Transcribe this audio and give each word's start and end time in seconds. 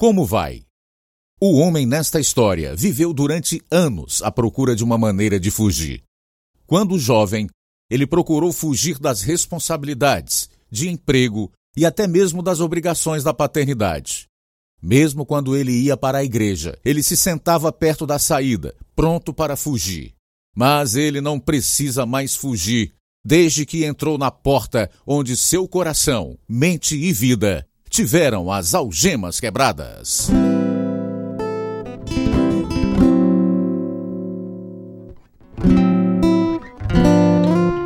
Como 0.00 0.24
vai? 0.24 0.62
O 1.38 1.58
homem 1.58 1.84
nesta 1.84 2.18
história 2.18 2.74
viveu 2.74 3.12
durante 3.12 3.60
anos 3.70 4.22
à 4.22 4.32
procura 4.32 4.74
de 4.74 4.82
uma 4.82 4.96
maneira 4.96 5.38
de 5.38 5.50
fugir. 5.50 6.02
Quando 6.66 6.98
jovem, 6.98 7.50
ele 7.90 8.06
procurou 8.06 8.50
fugir 8.50 8.98
das 8.98 9.20
responsabilidades, 9.20 10.48
de 10.70 10.88
emprego 10.88 11.52
e 11.76 11.84
até 11.84 12.06
mesmo 12.06 12.42
das 12.42 12.60
obrigações 12.60 13.22
da 13.22 13.34
paternidade. 13.34 14.24
Mesmo 14.82 15.26
quando 15.26 15.54
ele 15.54 15.72
ia 15.72 15.98
para 15.98 16.16
a 16.16 16.24
igreja, 16.24 16.78
ele 16.82 17.02
se 17.02 17.14
sentava 17.14 17.70
perto 17.70 18.06
da 18.06 18.18
saída, 18.18 18.74
pronto 18.96 19.34
para 19.34 19.54
fugir. 19.54 20.14
Mas 20.56 20.94
ele 20.96 21.20
não 21.20 21.38
precisa 21.38 22.06
mais 22.06 22.34
fugir, 22.34 22.94
desde 23.22 23.66
que 23.66 23.84
entrou 23.84 24.16
na 24.16 24.30
porta 24.30 24.90
onde 25.06 25.36
seu 25.36 25.68
coração, 25.68 26.38
mente 26.48 26.96
e 26.96 27.12
vida 27.12 27.68
tiveram 27.90 28.52
as 28.52 28.72
algemas 28.72 29.40
quebradas. 29.40 30.30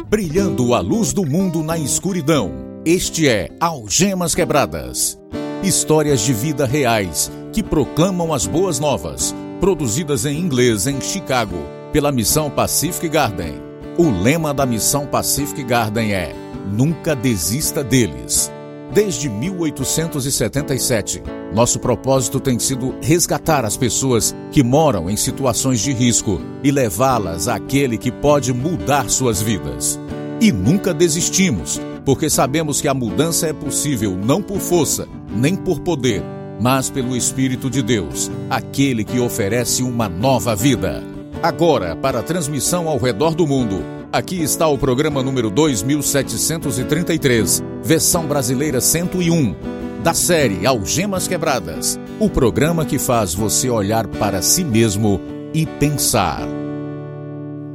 Brilhando 0.07 0.75
a 0.75 0.81
luz 0.81 1.15
do 1.15 1.25
mundo 1.25 1.63
na 1.63 1.79
escuridão. 1.79 2.53
Este 2.85 3.27
é 3.27 3.49
Algemas 3.59 4.35
Quebradas. 4.35 5.19
Histórias 5.63 6.21
de 6.21 6.35
vida 6.35 6.67
reais 6.67 7.33
que 7.51 7.63
proclamam 7.63 8.35
as 8.35 8.47
boas 8.47 8.79
novas, 8.79 9.35
produzidas 9.59 10.27
em 10.27 10.39
inglês 10.39 10.87
em 10.87 11.01
Chicago 11.01 11.57
pela 11.95 12.13
Missão 12.13 12.51
Pacific 12.51 13.09
Garden. 13.09 13.55
O 13.97 14.11
lema 14.11 14.53
da 14.53 14.67
Missão 14.67 15.07
Pacific 15.07 15.65
Garden 15.65 16.13
é: 16.13 16.35
Nunca 16.71 17.17
desista 17.17 17.83
deles. 17.83 18.53
Desde 18.93 19.29
1877, 19.29 21.23
nosso 21.55 21.79
propósito 21.81 22.39
tem 22.39 22.59
sido 22.59 22.95
resgatar 23.03 23.65
as 23.65 23.77
pessoas 23.77 24.35
que 24.53 24.63
moram 24.63 25.11
em 25.11 25.17
situações 25.17 25.81
de 25.81 25.93
risco 25.93 26.41
e 26.63 26.71
levá-las 26.71 27.49
àquele 27.49 27.99
que 27.99 28.13
pode 28.13 28.53
mudar 28.53 29.09
suas 29.09 29.43
vidas. 29.43 29.99
E 30.41 30.53
nunca 30.53 30.93
desistimos, 30.93 31.81
porque 32.05 32.29
sabemos 32.29 32.81
que 32.81 32.89
a 32.89 32.95
mudança 32.95 33.47
é 33.47 33.53
possível 33.53 34.17
não 34.17 34.43
por 34.43 34.59
força, 34.59 35.09
nem 35.35 35.57
por 35.57 35.81
poder, 35.81 36.23
mas 36.61 36.89
pelo 36.91 37.17
Espírito 37.17 37.69
de 37.69 37.83
Deus, 37.83 38.31
aquele 38.49 39.05
que 39.05 39.19
oferece 39.19 39.83
uma 39.83 40.09
nova 40.09 40.55
vida. 40.55 41.03
Agora, 41.43 41.97
para 41.97 42.21
a 42.21 42.23
transmissão 42.23 42.89
ao 42.89 42.99
redor 42.99 43.35
do 43.35 43.47
mundo, 43.47 43.83
aqui 44.15 44.41
está 44.41 44.69
o 44.69 44.79
programa 44.79 45.25
número 45.25 45.51
2733, 45.51 47.61
versão 47.83 48.29
brasileira 48.29 48.81
101, 48.81 49.57
da 50.05 50.15
série 50.15 50.65
Algemas 50.65 51.27
Quebradas, 51.27 51.99
o 52.21 52.31
programa 52.31 52.87
que 52.87 52.97
faz 52.97 53.35
você 53.35 53.69
olhar 53.69 54.07
para 54.07 54.41
si 54.41 54.63
mesmo 54.63 55.21
e 55.53 55.67
pensar. 55.67 56.43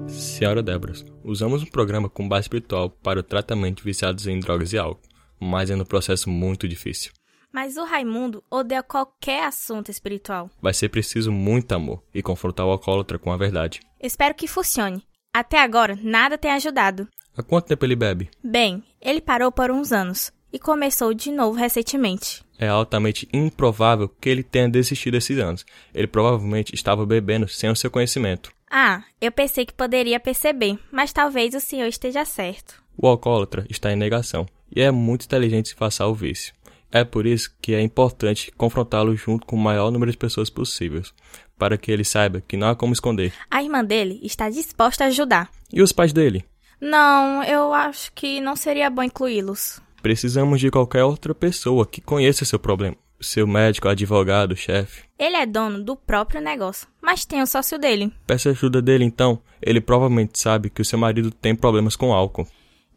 Senhora 0.07 0.63
Débora, 0.63 0.93
usamos 1.25 1.61
um 1.61 1.65
programa 1.65 2.07
com 2.07 2.25
base 2.25 2.43
espiritual 2.43 2.89
para 2.89 3.19
o 3.19 3.23
tratamento 3.23 3.79
de 3.79 3.83
viciados 3.83 4.25
em 4.25 4.39
drogas 4.39 4.71
e 4.71 4.77
álcool, 4.77 5.09
mas 5.37 5.69
é 5.69 5.75
um 5.75 5.83
processo 5.83 6.29
muito 6.29 6.69
difícil. 6.69 7.11
Mas 7.51 7.75
o 7.75 7.83
Raimundo 7.83 8.41
odeia 8.49 8.81
qualquer 8.81 9.43
assunto 9.43 9.91
espiritual. 9.91 10.49
Vai 10.61 10.73
ser 10.73 10.87
preciso 10.87 11.33
muito 11.33 11.73
amor 11.73 12.01
e 12.13 12.21
confrontar 12.21 12.65
o 12.65 12.71
alcoólatra 12.71 13.19
com 13.19 13.33
a 13.33 13.37
verdade. 13.37 13.81
Espero 13.99 14.33
que 14.33 14.47
funcione. 14.47 15.03
Até 15.33 15.61
agora, 15.61 15.97
nada 16.01 16.37
tem 16.37 16.51
ajudado. 16.51 17.07
Há 17.37 17.43
quanto 17.43 17.67
tempo 17.67 17.85
ele 17.85 17.95
bebe? 17.95 18.29
Bem, 18.43 18.83
ele 18.99 19.21
parou 19.21 19.51
por 19.51 19.69
uns 19.71 19.91
anos 19.91 20.31
e 20.51 20.57
começou 20.57 21.13
de 21.13 21.31
novo 21.31 21.57
recentemente. 21.57 22.43
É 22.57 22.67
altamente 22.67 23.29
improvável 23.31 24.09
que 24.09 24.27
ele 24.27 24.43
tenha 24.43 24.67
desistido 24.67 25.15
esses 25.15 25.37
anos. 25.37 25.65
Ele 25.93 26.07
provavelmente 26.07 26.73
estava 26.73 27.05
bebendo 27.05 27.47
sem 27.47 27.69
o 27.69 27.75
seu 27.75 27.89
conhecimento. 27.89 28.51
Ah, 28.69 29.03
eu 29.21 29.31
pensei 29.31 29.65
que 29.65 29.73
poderia 29.73 30.19
perceber, 30.19 30.77
mas 30.91 31.13
talvez 31.13 31.53
o 31.53 31.59
senhor 31.59 31.87
esteja 31.87 32.25
certo. 32.25 32.81
O 32.97 33.07
alcoólatra 33.07 33.65
está 33.69 33.91
em 33.91 33.95
negação 33.95 34.45
e 34.75 34.81
é 34.81 34.91
muito 34.91 35.25
inteligente 35.25 35.69
se 35.69 35.75
passar 35.75 36.07
o 36.07 36.13
vício. 36.13 36.53
É 36.91 37.03
por 37.03 37.25
isso 37.25 37.55
que 37.61 37.73
é 37.73 37.81
importante 37.81 38.51
confrontá-lo 38.57 39.15
junto 39.15 39.45
com 39.45 39.55
o 39.55 39.59
maior 39.59 39.91
número 39.91 40.11
de 40.11 40.17
pessoas 40.17 40.49
possíveis, 40.49 41.13
para 41.59 41.77
que 41.77 41.91
ele 41.91 42.03
saiba 42.03 42.41
que 42.47 42.57
não 42.57 42.69
há 42.69 42.75
como 42.75 42.93
esconder. 42.93 43.33
A 43.51 43.61
irmã 43.61 43.83
dele 43.83 44.19
está 44.23 44.49
disposta 44.49 45.03
a 45.03 45.07
ajudar. 45.07 45.51
E 45.71 45.81
os 45.81 45.91
pais 45.91 46.13
dele? 46.13 46.45
Não, 46.81 47.43
eu 47.43 47.73
acho 47.73 48.11
que 48.13 48.39
não 48.39 48.55
seria 48.55 48.89
bom 48.89 49.03
incluí-los. 49.03 49.81
Precisamos 50.01 50.61
de 50.61 50.71
qualquer 50.71 51.03
outra 51.03 51.35
pessoa 51.35 51.85
que 51.85 51.99
conheça 51.99 52.45
seu 52.45 52.57
problema. 52.57 52.95
Seu 53.19 53.45
médico, 53.45 53.89
advogado, 53.89 54.55
chefe. 54.55 55.03
Ele 55.19 55.35
é 55.35 55.45
dono 55.45 55.83
do 55.83 55.97
próprio 55.97 56.39
negócio, 56.39 56.87
mas 57.01 57.25
tem 57.25 57.41
o 57.41 57.45
sócio 57.45 57.77
dele. 57.77 58.13
Peça 58.25 58.51
ajuda 58.51 58.81
dele 58.81 59.03
então. 59.03 59.41
Ele 59.61 59.81
provavelmente 59.81 60.39
sabe 60.39 60.69
que 60.69 60.81
o 60.81 60.85
seu 60.85 60.97
marido 60.97 61.29
tem 61.29 61.53
problemas 61.53 61.97
com 61.97 62.13
álcool. 62.13 62.47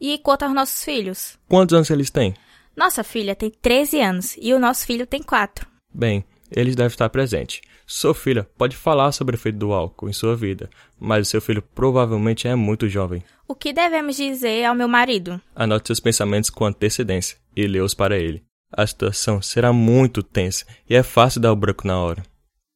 E 0.01 0.19
quanto 0.19 0.45
aos 0.45 0.55
nossos 0.55 0.85
filhos? 0.85 1.37
Quantos 1.49 1.75
anos 1.75 1.91
eles 1.91 2.09
têm? 2.09 2.35
Nossa 2.77 3.03
filha 3.03 3.35
tem 3.35 3.51
13 3.51 4.01
anos 4.01 4.37
e 4.41 4.55
o 4.55 4.61
nosso 4.61 4.87
filho 4.87 5.07
tem 5.07 5.23
4. 5.23 5.67
Bem, 5.93 6.25
eles 6.55 6.77
devem 6.77 6.89
estar 6.89 7.09
presentes. 7.09 7.61
Sua 7.87 8.15
filha 8.15 8.49
pode 8.57 8.77
falar 8.77 9.13
sobre 9.13 9.35
o 9.35 9.39
efeito 9.39 9.59
do 9.59 9.73
álcool 9.73 10.09
em 10.09 10.13
sua 10.13 10.37
vida, 10.37 10.71
mas 10.99 11.27
o 11.27 11.31
seu 11.31 11.41
filho 11.41 11.63
provavelmente 11.75 12.47
é 12.47 12.55
muito 12.55 12.89
jovem. 12.89 13.23
O 13.47 13.55
que 13.55 13.73
devemos 13.73 14.17
dizer 14.17 14.65
ao 14.65 14.75
meu 14.75 14.89
marido? 14.89 15.41
Anote 15.55 15.89
seus 15.89 16.01
pensamentos 16.01 16.51
com 16.51 16.65
antecedência 16.65 17.37
e 17.57 17.67
lê-os 17.67 17.95
para 17.95 18.19
ele. 18.19 18.43
A 18.73 18.87
situação 18.87 19.43
será 19.43 19.73
muito 19.73 20.23
tensa 20.23 20.65
e 20.89 20.95
é 20.95 21.03
fácil 21.03 21.41
dar 21.41 21.53
o 21.53 21.57
branco 21.57 21.87
na 21.87 21.99
hora. 21.99 22.23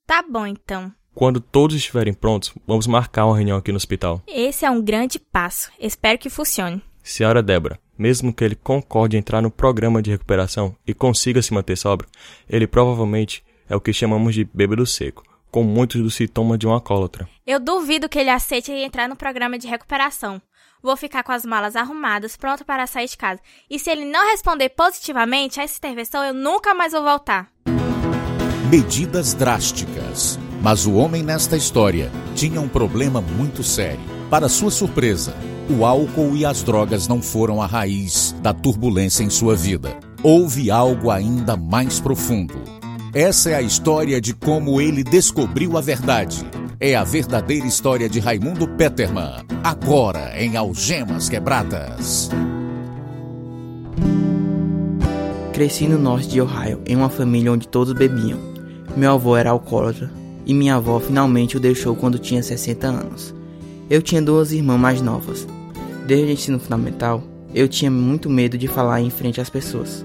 Tá 0.06 0.22
bom 0.22 0.46
então. 0.46 0.92
Quando 1.14 1.40
todos 1.40 1.74
estiverem 1.74 2.12
prontos, 2.12 2.52
vamos 2.66 2.86
marcar 2.86 3.24
uma 3.24 3.36
reunião 3.36 3.56
aqui 3.56 3.72
no 3.72 3.78
hospital. 3.78 4.22
Esse 4.26 4.66
é 4.66 4.70
um 4.70 4.82
grande 4.82 5.18
passo. 5.18 5.70
Espero 5.80 6.18
que 6.18 6.28
funcione. 6.28 6.82
Senhora 7.02 7.42
Débora, 7.42 7.78
mesmo 7.96 8.34
que 8.34 8.44
ele 8.44 8.54
concorde 8.54 9.16
em 9.16 9.20
entrar 9.20 9.40
no 9.40 9.50
programa 9.50 10.02
de 10.02 10.10
recuperação 10.10 10.76
e 10.86 10.92
consiga 10.92 11.40
se 11.40 11.54
manter 11.54 11.76
sóbrio, 11.76 12.10
ele 12.50 12.66
provavelmente 12.66 13.42
é 13.68 13.76
o 13.76 13.80
que 13.80 13.92
chamamos 13.92 14.34
de 14.34 14.44
bêbado 14.44 14.86
seco, 14.86 15.22
com 15.50 15.62
muitos 15.62 16.00
dos 16.00 16.14
sintomas 16.14 16.58
de 16.58 16.66
um 16.66 16.72
alcoólatra. 16.72 17.28
Eu 17.46 17.60
duvido 17.60 18.08
que 18.08 18.18
ele 18.18 18.30
aceite 18.30 18.72
entrar 18.72 19.08
no 19.08 19.16
programa 19.16 19.58
de 19.58 19.66
recuperação. 19.66 20.40
Vou 20.82 20.96
ficar 20.96 21.22
com 21.22 21.32
as 21.32 21.44
malas 21.44 21.74
arrumadas, 21.74 22.36
pronto 22.36 22.64
para 22.64 22.86
sair 22.86 23.08
de 23.08 23.16
casa. 23.16 23.40
E 23.68 23.78
se 23.78 23.90
ele 23.90 24.04
não 24.04 24.30
responder 24.30 24.68
positivamente 24.68 25.58
a 25.58 25.64
essa 25.64 25.78
intervenção, 25.78 26.22
eu 26.24 26.34
nunca 26.34 26.74
mais 26.74 26.92
vou 26.92 27.02
voltar. 27.02 27.50
Medidas 28.70 29.34
drásticas. 29.34 30.38
Mas 30.62 30.86
o 30.86 30.94
homem 30.94 31.22
nesta 31.22 31.56
história 31.56 32.10
tinha 32.34 32.60
um 32.60 32.68
problema 32.68 33.20
muito 33.20 33.62
sério. 33.62 34.00
Para 34.30 34.48
sua 34.48 34.70
surpresa, 34.70 35.36
o 35.68 35.84
álcool 35.84 36.36
e 36.36 36.44
as 36.44 36.62
drogas 36.62 37.06
não 37.06 37.22
foram 37.22 37.62
a 37.62 37.66
raiz 37.66 38.32
da 38.42 38.52
turbulência 38.52 39.22
em 39.22 39.30
sua 39.30 39.54
vida. 39.54 39.96
Houve 40.22 40.70
algo 40.70 41.10
ainda 41.10 41.56
mais 41.56 42.00
profundo. 42.00 42.75
Essa 43.18 43.48
é 43.48 43.54
a 43.54 43.62
história 43.62 44.20
de 44.20 44.34
como 44.34 44.78
ele 44.78 45.02
descobriu 45.02 45.78
a 45.78 45.80
verdade. 45.80 46.44
É 46.78 46.94
a 46.94 47.02
verdadeira 47.02 47.66
história 47.66 48.10
de 48.10 48.20
Raimundo 48.20 48.68
Peterman, 48.68 49.42
agora 49.64 50.34
em 50.38 50.54
Algemas 50.54 51.26
Quebradas. 51.26 52.28
Cresci 55.54 55.88
no 55.88 55.98
norte 55.98 56.28
de 56.28 56.42
Ohio, 56.42 56.82
em 56.84 56.94
uma 56.94 57.08
família 57.08 57.50
onde 57.50 57.66
todos 57.66 57.94
bebiam. 57.94 58.38
Meu 58.94 59.12
avô 59.12 59.34
era 59.34 59.48
alcoólatra 59.48 60.10
e 60.44 60.52
minha 60.52 60.74
avó 60.74 61.00
finalmente 61.00 61.56
o 61.56 61.60
deixou 61.60 61.96
quando 61.96 62.18
tinha 62.18 62.42
60 62.42 62.86
anos. 62.86 63.34
Eu 63.88 64.02
tinha 64.02 64.20
duas 64.20 64.52
irmãs 64.52 64.78
mais 64.78 65.00
novas. 65.00 65.48
Desde 66.06 66.26
o 66.26 66.32
ensino 66.32 66.58
fundamental, 66.58 67.24
eu 67.54 67.66
tinha 67.66 67.90
muito 67.90 68.28
medo 68.28 68.58
de 68.58 68.68
falar 68.68 69.00
em 69.00 69.08
frente 69.08 69.40
às 69.40 69.48
pessoas. 69.48 70.04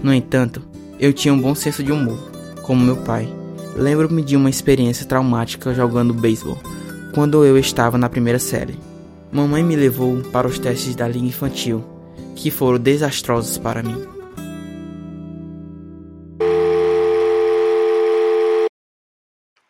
No 0.00 0.14
entanto, 0.14 0.62
eu 1.00 1.12
tinha 1.12 1.34
um 1.34 1.40
bom 1.40 1.56
senso 1.56 1.82
de 1.82 1.90
humor, 1.90 2.32
como 2.64 2.84
meu 2.84 2.96
pai. 3.04 3.28
Lembro-me 3.76 4.22
de 4.22 4.36
uma 4.36 4.48
experiência 4.48 5.06
traumática 5.06 5.74
jogando 5.74 6.14
beisebol, 6.14 6.58
quando 7.14 7.44
eu 7.44 7.58
estava 7.58 7.98
na 7.98 8.08
primeira 8.08 8.38
série. 8.38 8.78
Mamãe 9.30 9.62
me 9.62 9.76
levou 9.76 10.22
para 10.30 10.48
os 10.48 10.58
testes 10.58 10.94
da 10.94 11.06
liga 11.06 11.26
infantil, 11.26 11.84
que 12.34 12.50
foram 12.50 12.78
desastrosos 12.78 13.58
para 13.58 13.82
mim. 13.82 14.06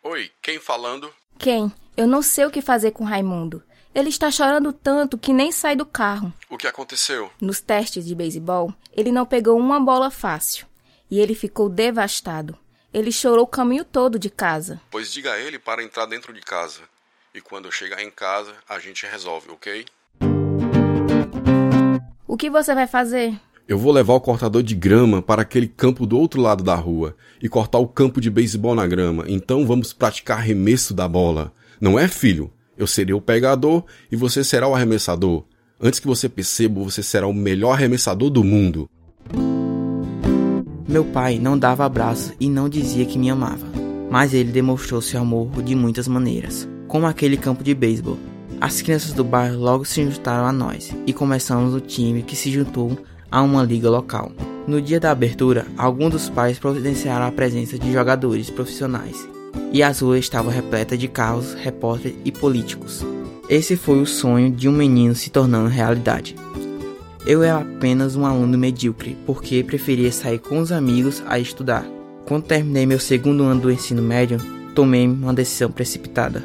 Oi, 0.03 0.31
quem 0.41 0.59
falando? 0.59 1.09
Quem? 1.37 1.71
Eu 1.97 2.07
não 2.07 2.21
sei 2.21 2.45
o 2.45 2.51
que 2.51 2.61
fazer 2.61 2.91
com 2.91 3.03
Raimundo. 3.03 3.61
Ele 3.93 4.09
está 4.09 4.29
chorando 4.29 4.71
tanto 4.71 5.17
que 5.17 5.33
nem 5.33 5.51
sai 5.51 5.75
do 5.75 5.85
carro. 5.85 6.31
O 6.49 6.57
que 6.57 6.67
aconteceu? 6.67 7.29
Nos 7.41 7.59
testes 7.59 8.05
de 8.05 8.13
beisebol, 8.13 8.73
ele 8.95 9.11
não 9.11 9.25
pegou 9.25 9.57
uma 9.57 9.79
bola 9.79 10.11
fácil. 10.11 10.67
E 11.09 11.19
ele 11.19 11.33
ficou 11.33 11.69
devastado. 11.69 12.57
Ele 12.95 13.11
chorou 13.11 13.43
o 13.43 13.47
caminho 13.47 13.83
todo 13.83 14.17
de 14.17 14.29
casa. 14.29 14.79
Pois 14.89 15.11
diga 15.11 15.33
a 15.33 15.37
ele 15.37 15.59
para 15.59 15.83
entrar 15.83 16.05
dentro 16.05 16.31
de 16.31 16.39
casa. 16.39 16.79
E 17.33 17.41
quando 17.41 17.65
eu 17.65 17.71
chegar 17.71 18.01
em 18.01 18.09
casa, 18.09 18.53
a 18.69 18.79
gente 18.79 19.05
resolve, 19.05 19.51
ok? 19.51 19.83
O 22.25 22.37
que 22.37 22.49
você 22.49 22.73
vai 22.73 22.87
fazer? 22.87 23.37
Eu 23.67 23.77
vou 23.77 23.91
levar 23.91 24.13
o 24.13 24.21
cortador 24.21 24.63
de 24.63 24.73
grama 24.73 25.21
para 25.21 25.41
aquele 25.41 25.67
campo 25.67 26.05
do 26.05 26.17
outro 26.17 26.39
lado 26.39 26.63
da 26.63 26.73
rua 26.73 27.17
e 27.43 27.49
cortar 27.49 27.79
o 27.79 27.87
campo 27.87 28.21
de 28.21 28.29
beisebol 28.29 28.73
na 28.73 28.87
grama. 28.87 29.25
Então 29.27 29.67
vamos 29.67 29.91
praticar 29.91 30.37
arremesso 30.37 30.93
da 30.93 31.05
bola. 31.05 31.51
Não 31.81 31.99
é, 31.99 32.07
filho? 32.07 32.49
Eu 32.77 32.87
serei 32.87 33.13
o 33.13 33.19
pegador 33.19 33.83
e 34.09 34.15
você 34.15 34.41
será 34.41 34.69
o 34.69 34.73
arremessador. 34.73 35.43
Antes 35.81 35.99
que 35.99 36.07
você 36.07 36.29
perceba, 36.29 36.81
você 36.81 37.03
será 37.03 37.27
o 37.27 37.33
melhor 37.33 37.73
arremessador 37.73 38.29
do 38.29 38.41
mundo. 38.41 38.89
Meu 40.87 41.03
pai 41.03 41.39
não 41.39 41.57
dava 41.57 41.83
abraços 41.83 42.31
e 42.39 42.47
não 42.47 42.69
dizia 42.69 43.05
que 43.05 43.17
me 43.17 43.29
amava, 43.29 43.65
mas 44.09 44.35
ele 44.35 44.51
demonstrou 44.51 45.01
seu 45.01 45.19
amor 45.19 45.49
de 45.63 45.73
muitas 45.73 46.07
maneiras, 46.07 46.69
como 46.87 47.07
aquele 47.07 47.37
campo 47.37 47.63
de 47.63 47.73
beisebol. 47.73 48.19
As 48.61 48.83
crianças 48.83 49.11
do 49.11 49.23
bairro 49.23 49.59
logo 49.59 49.83
se 49.83 50.03
juntaram 50.03 50.45
a 50.45 50.51
nós 50.51 50.93
e 51.07 51.11
começamos 51.11 51.73
o 51.73 51.81
time 51.81 52.21
que 52.21 52.35
se 52.35 52.51
juntou 52.51 52.97
a 53.31 53.41
uma 53.41 53.63
liga 53.63 53.89
local. 53.89 54.31
No 54.67 54.79
dia 54.79 54.99
da 54.99 55.09
abertura, 55.09 55.65
alguns 55.75 56.11
dos 56.11 56.29
pais 56.29 56.59
providenciaram 56.59 57.25
a 57.25 57.31
presença 57.31 57.79
de 57.79 57.91
jogadores 57.91 58.51
profissionais 58.51 59.27
e 59.71 59.81
as 59.81 59.99
ruas 59.99 60.19
estavam 60.19 60.51
repletas 60.51 60.99
de 60.99 61.07
carros, 61.07 61.53
repórteres 61.55 62.17
e 62.23 62.31
políticos. 62.31 63.03
Esse 63.49 63.75
foi 63.75 63.99
o 63.99 64.05
sonho 64.05 64.51
de 64.51 64.69
um 64.69 64.71
menino 64.71 65.15
se 65.15 65.29
tornando 65.31 65.67
realidade. 65.67 66.35
Eu 67.27 67.41
era 67.41 67.57
apenas 67.57 68.15
um 68.15 68.23
aluno 68.23 68.55
medíocre 68.55 69.17
porque 69.25 69.63
preferia 69.63 70.11
sair 70.11 70.37
com 70.37 70.59
os 70.59 70.71
amigos 70.71 71.23
a 71.25 71.39
estudar. 71.39 71.83
Quando 72.23 72.45
terminei 72.45 72.85
meu 72.85 72.99
segundo 72.99 73.43
ano 73.43 73.61
do 73.61 73.71
ensino 73.71 73.99
médio, 73.99 74.37
tomei 74.75 75.07
uma 75.07 75.33
decisão 75.33 75.71
precipitada. 75.71 76.43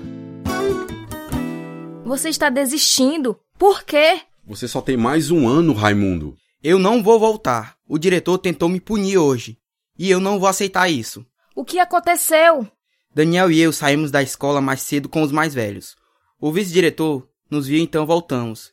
Você 2.03 2.31
está 2.31 2.49
desistindo? 2.49 3.39
Por 3.59 3.85
quê? 3.85 4.23
Você 4.47 4.67
só 4.67 4.81
tem 4.81 4.97
mais 4.97 5.31
um 5.31 5.47
ano, 5.47 5.75
Raimundo. 5.75 6.35
Eu 6.63 6.79
não 6.79 7.03
vou 7.03 7.21
voltar. 7.21 7.77
O 7.87 7.99
diretor 7.99 8.39
tentou 8.39 8.67
me 8.67 8.81
punir 8.81 9.19
hoje. 9.19 9.59
E 9.99 10.11
eu 10.11 10.19
não 10.19 10.41
vou 10.41 10.49
aceitar 10.49 10.89
isso. 10.89 11.27
O 11.55 11.63
que 11.63 11.79
aconteceu? 11.79 12.67
Daniel 13.15 13.51
e 13.51 13.61
eu 13.61 13.71
saímos 13.71 14.11
da 14.11 14.23
escola 14.23 14.63
mais 14.63 14.81
cedo 14.81 15.11
com 15.11 15.21
os 15.21 15.31
mais 15.31 15.53
velhos. 15.53 15.95
O 16.41 16.51
vice-diretor 16.51 17.29
nos 17.51 17.67
viu 17.67 17.79
então 17.83 18.07
voltamos. 18.07 18.73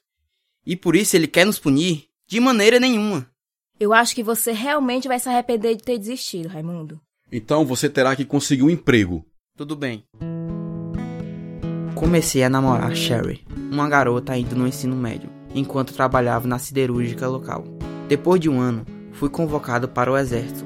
E 0.68 0.75
por 0.75 0.98
isso 0.98 1.16
ele 1.16 1.28
quer 1.28 1.46
nos 1.46 1.58
punir? 1.58 2.08
De 2.28 2.42
maneira 2.42 2.78
nenhuma. 2.78 3.25
Eu 3.80 3.94
acho 3.94 4.14
que 4.14 4.22
você 4.22 4.52
realmente 4.52 5.08
vai 5.08 5.18
se 5.18 5.30
arrepender 5.30 5.78
de 5.78 5.84
ter 5.84 5.98
desistido, 5.98 6.50
Raimundo. 6.50 7.00
Então 7.31 7.66
você 7.66 7.88
terá 7.90 8.14
que 8.18 8.25
conseguir 8.25 8.64
um 8.64 8.69
emprego. 8.69 9.25
Tudo 9.56 9.78
bem. 9.78 10.04
Comecei 11.96 12.44
a 12.44 12.50
namorar 12.50 12.94
Sherry, 12.94 13.46
uma 13.72 13.88
garota 13.88 14.38
indo 14.38 14.58
no 14.58 14.68
ensino 14.68 14.96
médio, 14.98 15.30
enquanto 15.56 15.94
trabalhava 15.94 16.50
na 16.50 16.60
siderúrgica 16.60 17.30
local. 17.30 17.64
Depois 18.10 18.42
de 18.42 18.50
um 18.50 18.60
ano, 18.60 18.86
fui 19.14 19.30
convocado 19.30 19.88
para 19.88 20.12
o 20.12 20.18
exército. 20.18 20.66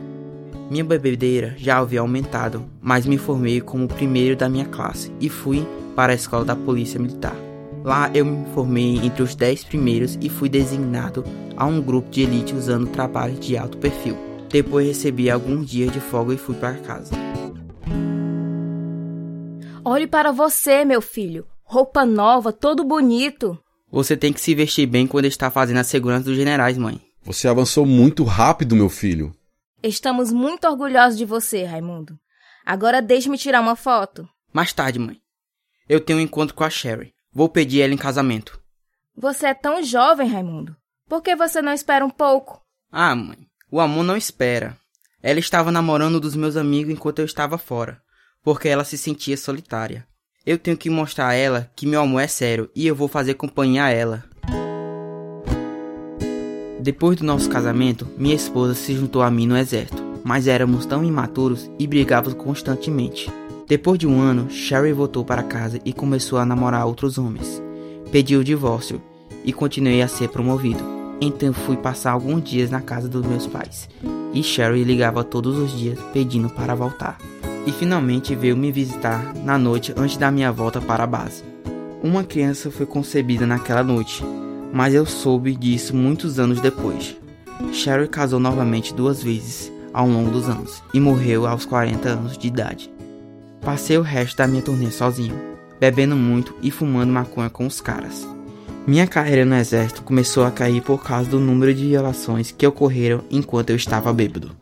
Minha 0.67 0.83
bebedeira 0.83 1.53
já 1.59 1.77
havia 1.77 1.99
aumentado, 1.99 2.67
mas 2.81 3.05
me 3.05 3.19
formei 3.19 3.61
como 3.61 3.85
o 3.85 3.87
primeiro 3.87 4.35
da 4.35 4.49
minha 4.49 4.65
classe 4.65 5.13
e 5.21 5.29
fui 5.29 5.63
para 5.95 6.11
a 6.11 6.15
escola 6.15 6.43
da 6.43 6.55
Polícia 6.55 6.99
Militar. 6.99 7.50
Lá 7.83 8.11
eu 8.13 8.23
me 8.23 8.45
formei 8.53 8.97
entre 8.97 9.23
os 9.23 9.33
10 9.33 9.63
primeiros 9.63 10.17
e 10.21 10.29
fui 10.29 10.47
designado 10.47 11.23
a 11.57 11.65
um 11.65 11.81
grupo 11.81 12.09
de 12.09 12.21
elite 12.21 12.53
usando 12.53 12.91
trabalho 12.91 13.33
de 13.33 13.57
alto 13.57 13.77
perfil. 13.77 14.15
Depois 14.49 14.85
recebi 14.85 15.29
alguns 15.29 15.69
dias 15.69 15.91
de 15.91 15.99
folga 15.99 16.33
e 16.33 16.37
fui 16.37 16.55
para 16.55 16.75
casa. 16.75 17.13
Olhe 19.83 20.05
para 20.05 20.31
você, 20.31 20.85
meu 20.85 21.01
filho. 21.01 21.47
Roupa 21.63 22.05
nova, 22.05 22.53
todo 22.53 22.83
bonito. 22.83 23.57
Você 23.91 24.15
tem 24.15 24.31
que 24.31 24.39
se 24.39 24.53
vestir 24.53 24.85
bem 24.85 25.07
quando 25.07 25.25
está 25.25 25.49
fazendo 25.49 25.77
a 25.77 25.83
segurança 25.83 26.25
dos 26.25 26.35
generais, 26.35 26.77
mãe. 26.77 27.01
Você 27.23 27.47
avançou 27.47 27.85
muito 27.85 28.23
rápido, 28.23 28.75
meu 28.75 28.89
filho. 28.89 29.33
Estamos 29.81 30.31
muito 30.31 30.67
orgulhosos 30.67 31.17
de 31.17 31.25
você, 31.25 31.63
Raimundo. 31.63 32.15
Agora 32.65 33.01
deixe-me 33.01 33.37
tirar 33.37 33.61
uma 33.61 33.75
foto. 33.75 34.27
Mais 34.53 34.71
tarde, 34.71 34.99
mãe. 34.99 35.17
Eu 35.89 35.99
tenho 35.99 36.19
um 36.19 36.21
encontro 36.21 36.55
com 36.55 36.63
a 36.63 36.69
Sherry. 36.69 37.13
Vou 37.33 37.47
pedir 37.47 37.81
ela 37.81 37.93
em 37.93 37.97
casamento. 37.97 38.59
Você 39.15 39.47
é 39.47 39.53
tão 39.53 39.81
jovem, 39.83 40.27
Raimundo. 40.27 40.75
Por 41.07 41.21
que 41.21 41.35
você 41.35 41.61
não 41.61 41.71
espera 41.71 42.05
um 42.05 42.09
pouco? 42.09 42.61
Ah, 42.91 43.15
mãe. 43.15 43.47
O 43.71 43.79
amor 43.79 44.03
não 44.03 44.17
espera. 44.17 44.77
Ela 45.23 45.39
estava 45.39 45.71
namorando 45.71 46.19
dos 46.19 46.35
meus 46.35 46.57
amigos 46.57 46.91
enquanto 46.91 47.19
eu 47.19 47.25
estava 47.25 47.57
fora, 47.57 48.01
porque 48.43 48.67
ela 48.67 48.83
se 48.83 48.97
sentia 48.97 49.37
solitária. 49.37 50.05
Eu 50.45 50.57
tenho 50.57 50.75
que 50.75 50.89
mostrar 50.89 51.27
a 51.27 51.33
ela 51.33 51.71
que 51.75 51.85
meu 51.85 52.01
amor 52.01 52.21
é 52.21 52.27
sério 52.27 52.69
e 52.75 52.85
eu 52.87 52.95
vou 52.95 53.07
fazer 53.07 53.35
companhia 53.35 53.85
a 53.85 53.89
ela. 53.89 54.23
Depois 56.81 57.17
do 57.17 57.23
nosso 57.23 57.47
casamento, 57.49 58.07
minha 58.17 58.35
esposa 58.35 58.73
se 58.73 58.95
juntou 58.95 59.21
a 59.21 59.29
mim 59.29 59.45
no 59.45 59.55
exército, 59.55 60.03
mas 60.23 60.47
éramos 60.47 60.85
tão 60.85 61.03
imaturos 61.03 61.69
e 61.77 61.85
brigávamos 61.85 62.33
constantemente. 62.33 63.31
Depois 63.71 63.97
de 63.97 64.05
um 64.05 64.19
ano, 64.19 64.49
Sherry 64.49 64.91
voltou 64.91 65.23
para 65.23 65.43
casa 65.43 65.79
e 65.85 65.93
começou 65.93 66.37
a 66.37 66.45
namorar 66.45 66.85
outros 66.85 67.17
homens. 67.17 67.63
Pedi 68.11 68.35
o 68.35 68.43
divórcio 68.43 69.01
e 69.45 69.53
continuei 69.53 70.01
a 70.01 70.09
ser 70.09 70.27
promovido. 70.27 70.83
Então 71.21 71.53
fui 71.53 71.77
passar 71.77 72.11
alguns 72.11 72.43
dias 72.43 72.69
na 72.69 72.81
casa 72.81 73.07
dos 73.07 73.25
meus 73.25 73.47
pais. 73.47 73.87
E 74.33 74.43
Sherry 74.43 74.83
ligava 74.83 75.23
todos 75.23 75.57
os 75.57 75.71
dias 75.71 75.97
pedindo 76.11 76.49
para 76.49 76.75
voltar. 76.75 77.17
E 77.65 77.71
finalmente 77.71 78.35
veio 78.35 78.57
me 78.57 78.73
visitar 78.73 79.33
na 79.35 79.57
noite 79.57 79.93
antes 79.95 80.17
da 80.17 80.29
minha 80.29 80.51
volta 80.51 80.81
para 80.81 81.05
a 81.05 81.07
base. 81.07 81.41
Uma 82.03 82.25
criança 82.25 82.69
foi 82.69 82.85
concebida 82.85 83.47
naquela 83.47 83.83
noite, 83.83 84.21
mas 84.73 84.93
eu 84.93 85.05
soube 85.05 85.55
disso 85.55 85.95
muitos 85.95 86.39
anos 86.39 86.59
depois. 86.59 87.15
Sherry 87.71 88.09
casou 88.09 88.37
novamente 88.37 88.93
duas 88.93 89.23
vezes 89.23 89.71
ao 89.93 90.09
longo 90.09 90.29
dos 90.29 90.49
anos 90.49 90.83
e 90.93 90.99
morreu 90.99 91.47
aos 91.47 91.65
40 91.65 92.09
anos 92.09 92.37
de 92.37 92.49
idade. 92.49 92.91
Passei 93.61 93.97
o 93.97 94.01
resto 94.01 94.37
da 94.37 94.47
minha 94.47 94.61
turnê 94.61 94.89
sozinho, 94.89 95.39
bebendo 95.79 96.15
muito 96.15 96.55
e 96.63 96.71
fumando 96.71 97.13
maconha 97.13 97.49
com 97.49 97.67
os 97.67 97.79
caras. 97.79 98.27
Minha 98.87 99.05
carreira 99.05 99.45
no 99.45 99.55
exército 99.55 100.01
começou 100.01 100.43
a 100.43 100.51
cair 100.51 100.81
por 100.81 101.03
causa 101.03 101.29
do 101.29 101.39
número 101.39 101.71
de 101.71 101.87
violações 101.87 102.51
que 102.51 102.65
ocorreram 102.65 103.23
enquanto 103.29 103.69
eu 103.69 103.75
estava 103.75 104.11
bêbado. 104.11 104.57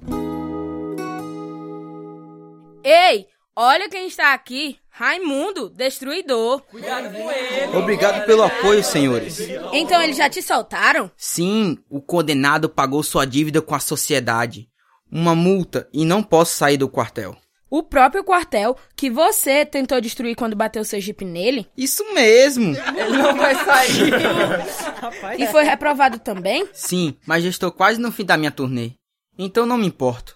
Ei, 2.83 3.27
olha 3.55 3.89
quem 3.89 4.07
está 4.07 4.33
aqui. 4.33 4.77
Raimundo, 4.89 5.69
destruidor. 5.69 6.59
Cuidado 6.63 7.09
com 7.13 7.31
ele. 7.31 7.77
Obrigado 7.77 8.25
pelo 8.25 8.43
apoio, 8.43 8.83
senhores. 8.83 9.39
Então 9.71 10.01
eles 10.01 10.17
já 10.17 10.29
te 10.29 10.41
soltaram? 10.41 11.09
Sim, 11.15 11.77
o 11.89 12.01
condenado 12.01 12.67
pagou 12.67 13.01
sua 13.01 13.23
dívida 13.23 13.61
com 13.61 13.73
a 13.73 13.79
sociedade. 13.79 14.67
Uma 15.09 15.33
multa 15.33 15.87
e 15.93 16.03
não 16.03 16.21
posso 16.21 16.57
sair 16.57 16.75
do 16.75 16.89
quartel. 16.89 17.37
O 17.71 17.83
próprio 17.83 18.23
quartel 18.23 18.75
que 18.95 19.11
você 19.11 19.63
tentou 19.63 20.01
destruir 20.01 20.35
quando 20.35 20.55
bateu 20.55 20.83
seu 20.83 20.99
jipe 20.99 21.23
nele? 21.23 21.67
Isso 21.77 22.03
mesmo! 22.15 22.75
Ele 22.75 23.17
não 23.17 23.37
vai 23.37 23.53
sair. 23.53 24.11
e 25.37 25.45
foi 25.47 25.63
reprovado 25.63 26.17
também? 26.17 26.67
Sim, 26.73 27.15
mas 27.27 27.43
já 27.43 27.49
estou 27.49 27.71
quase 27.71 27.99
no 27.99 28.11
fim 28.11 28.25
da 28.25 28.37
minha 28.37 28.49
turnê. 28.49 28.93
Então 29.37 29.67
não 29.67 29.77
me 29.77 29.85
importo. 29.85 30.35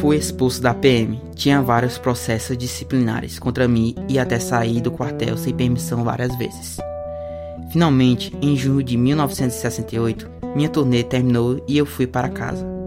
Fui 0.00 0.16
expulso 0.16 0.62
da 0.62 0.72
PM. 0.72 1.20
Tinha 1.34 1.60
vários 1.60 1.98
processos 1.98 2.56
disciplinares 2.56 3.38
contra 3.40 3.66
mim 3.66 3.96
e 4.08 4.20
até 4.20 4.38
saí 4.38 4.80
do 4.80 4.92
quartel 4.92 5.36
sem 5.36 5.52
permissão 5.52 6.04
várias 6.04 6.34
vezes. 6.38 6.78
Finalmente, 7.72 8.32
em 8.40 8.56
junho 8.56 8.84
de 8.84 8.96
1968, 8.96 10.30
minha 10.54 10.68
turnê 10.68 11.02
terminou 11.02 11.62
e 11.66 11.76
eu 11.76 11.84
fui 11.84 12.06
para 12.06 12.28
casa. 12.28 12.79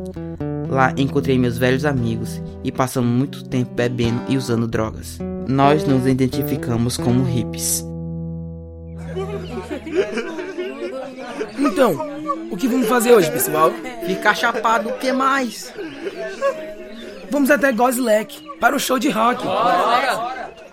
Lá 0.74 0.92
encontrei 0.98 1.38
meus 1.38 1.56
velhos 1.56 1.86
amigos 1.86 2.42
e 2.64 2.72
passamos 2.72 3.08
muito 3.08 3.48
tempo 3.48 3.72
bebendo 3.76 4.24
e 4.28 4.36
usando 4.36 4.68
drogas. 4.68 5.20
Nós 5.48 5.84
nos 5.84 6.08
identificamos 6.08 6.98
como 6.98 7.24
hippies. 7.24 7.86
Então, 11.60 11.96
o 12.50 12.58
que 12.58 12.68
vamos 12.68 12.88
fazer 12.88 13.14
hoje, 13.14 13.30
pessoal? 13.30 13.72
Ficar 14.08 14.34
chapado, 14.34 14.90
o 14.90 14.94
que 14.94 15.12
mais? 15.12 15.72
Vamos 17.30 17.52
até 17.52 17.72
Gozlek 17.72 18.44
para 18.60 18.76
o 18.76 18.80
show 18.80 18.98
de 18.98 19.12
rock. 19.12 19.44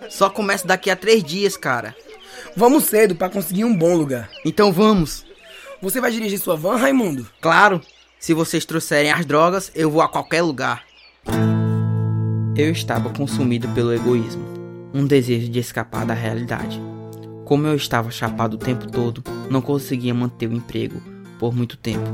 Só 0.08 0.30
começa 0.30 0.66
daqui 0.66 0.90
a 0.90 0.96
três 0.96 1.22
dias, 1.22 1.58
cara. 1.58 1.94
Vamos 2.56 2.84
cedo 2.84 3.14
para 3.14 3.28
conseguir 3.28 3.66
um 3.66 3.76
bom 3.76 3.94
lugar. 3.94 4.30
Então 4.46 4.72
vamos. 4.72 5.26
Você 5.82 6.00
vai 6.00 6.10
dirigir 6.10 6.38
sua 6.38 6.56
van, 6.56 6.76
Raimundo? 6.76 7.28
Claro. 7.38 7.82
Se 8.20 8.34
vocês 8.34 8.66
trouxerem 8.66 9.10
as 9.10 9.24
drogas, 9.24 9.72
eu 9.74 9.90
vou 9.90 10.02
a 10.02 10.08
qualquer 10.08 10.42
lugar. 10.42 10.84
Eu 12.54 12.70
estava 12.70 13.08
consumido 13.08 13.66
pelo 13.68 13.94
egoísmo, 13.94 14.44
um 14.92 15.06
desejo 15.06 15.48
de 15.48 15.58
escapar 15.58 16.04
da 16.04 16.12
realidade. 16.12 16.78
Como 17.46 17.66
eu 17.66 17.74
estava 17.74 18.10
chapado 18.10 18.54
o 18.54 18.58
tempo 18.58 18.90
todo, 18.90 19.24
não 19.50 19.62
conseguia 19.62 20.12
manter 20.12 20.50
o 20.50 20.52
emprego 20.52 21.00
por 21.38 21.54
muito 21.56 21.78
tempo. 21.78 22.04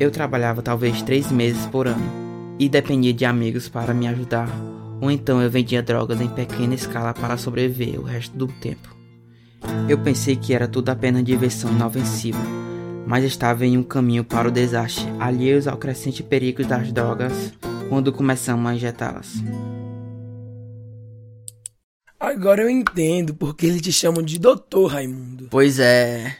Eu 0.00 0.10
trabalhava 0.10 0.62
talvez 0.62 1.00
três 1.02 1.30
meses 1.30 1.64
por 1.66 1.86
ano 1.86 2.56
e 2.58 2.68
dependia 2.68 3.14
de 3.14 3.24
amigos 3.24 3.68
para 3.68 3.94
me 3.94 4.08
ajudar, 4.08 4.50
ou 5.00 5.12
então 5.12 5.40
eu 5.40 5.48
vendia 5.48 5.80
drogas 5.80 6.20
em 6.20 6.28
pequena 6.28 6.74
escala 6.74 7.14
para 7.14 7.38
sobreviver 7.38 8.00
o 8.00 8.04
resto 8.04 8.36
do 8.36 8.48
tempo. 8.48 8.96
Eu 9.88 9.98
pensei 9.98 10.34
que 10.34 10.52
era 10.52 10.66
tudo 10.66 10.88
apenas 10.88 11.22
diversão 11.22 11.70
inofensiva, 11.70 12.40
mas 13.06 13.24
estava 13.24 13.64
em 13.64 13.78
um 13.78 13.82
caminho 13.82 14.24
para 14.24 14.48
o 14.48 14.50
desastre, 14.50 15.06
alheios 15.20 15.66
ao 15.66 15.78
crescente 15.78 16.22
perigo 16.22 16.64
das 16.64 16.92
drogas 16.92 17.52
quando 17.88 18.12
começamos 18.12 18.70
a 18.70 18.74
injetá-las. 18.74 19.34
Agora 22.18 22.62
eu 22.62 22.70
entendo 22.70 23.34
porque 23.34 23.66
eles 23.66 23.80
te 23.80 23.92
chamam 23.92 24.22
de 24.22 24.38
Doutor 24.38 24.86
Raimundo. 24.86 25.48
Pois 25.50 25.78
é. 25.78 26.36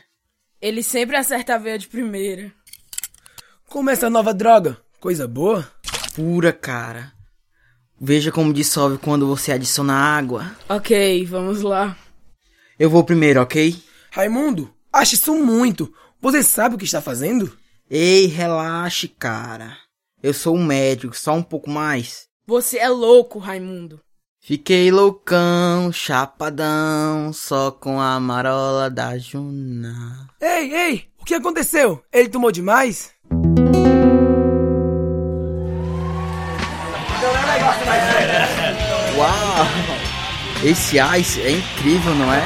Ele 0.61 0.83
sempre 0.83 1.15
acerta 1.15 1.55
a 1.55 1.57
veia 1.57 1.77
de 1.77 1.87
primeira. 1.87 2.51
Como 3.69 3.89
essa 3.89 4.09
nova 4.09 4.33
droga? 4.33 4.77
Coisa 4.99 5.27
boa? 5.27 5.69
Pura, 6.15 6.51
cara. 6.51 7.13
Veja 7.99 8.31
como 8.31 8.53
dissolve 8.53 8.97
quando 8.97 9.27
você 9.27 9.51
adiciona 9.51 9.93
água. 9.93 10.51
Ok, 10.67 11.25
vamos 11.25 11.61
lá. 11.61 11.95
Eu 12.77 12.89
vou 12.89 13.03
primeiro, 13.03 13.41
ok? 13.41 13.75
Raimundo, 14.11 14.71
acha 14.91 15.15
isso 15.15 15.33
muito. 15.35 15.93
Você 16.19 16.41
sabe 16.41 16.75
o 16.75 16.77
que 16.77 16.85
está 16.85 16.99
fazendo? 16.99 17.55
Ei, 17.89 18.25
relaxe, 18.25 19.07
cara. 19.07 19.77
Eu 20.21 20.33
sou 20.33 20.55
um 20.55 20.65
médico, 20.65 21.15
só 21.15 21.33
um 21.33 21.43
pouco 21.43 21.69
mais. 21.69 22.27
Você 22.47 22.79
é 22.79 22.89
louco, 22.89 23.37
Raimundo. 23.37 24.01
Fiquei 24.41 24.89
loucão, 24.91 25.91
chapadão, 25.91 27.31
só 27.33 27.69
com 27.69 27.99
a 28.01 28.19
marola 28.19 28.89
da 28.89 29.17
Juna. 29.17 30.27
Ei, 30.41 30.73
ei, 30.73 31.05
o 31.19 31.25
que 31.25 31.35
aconteceu? 31.35 32.01
Ele 32.11 32.29
tomou 32.29 32.51
demais? 32.51 33.11
Uau! 39.17 39.67
Esse 40.63 40.97
ice 41.19 41.41
é 41.41 41.51
incrível, 41.51 42.15
não 42.15 42.33
é? 42.33 42.41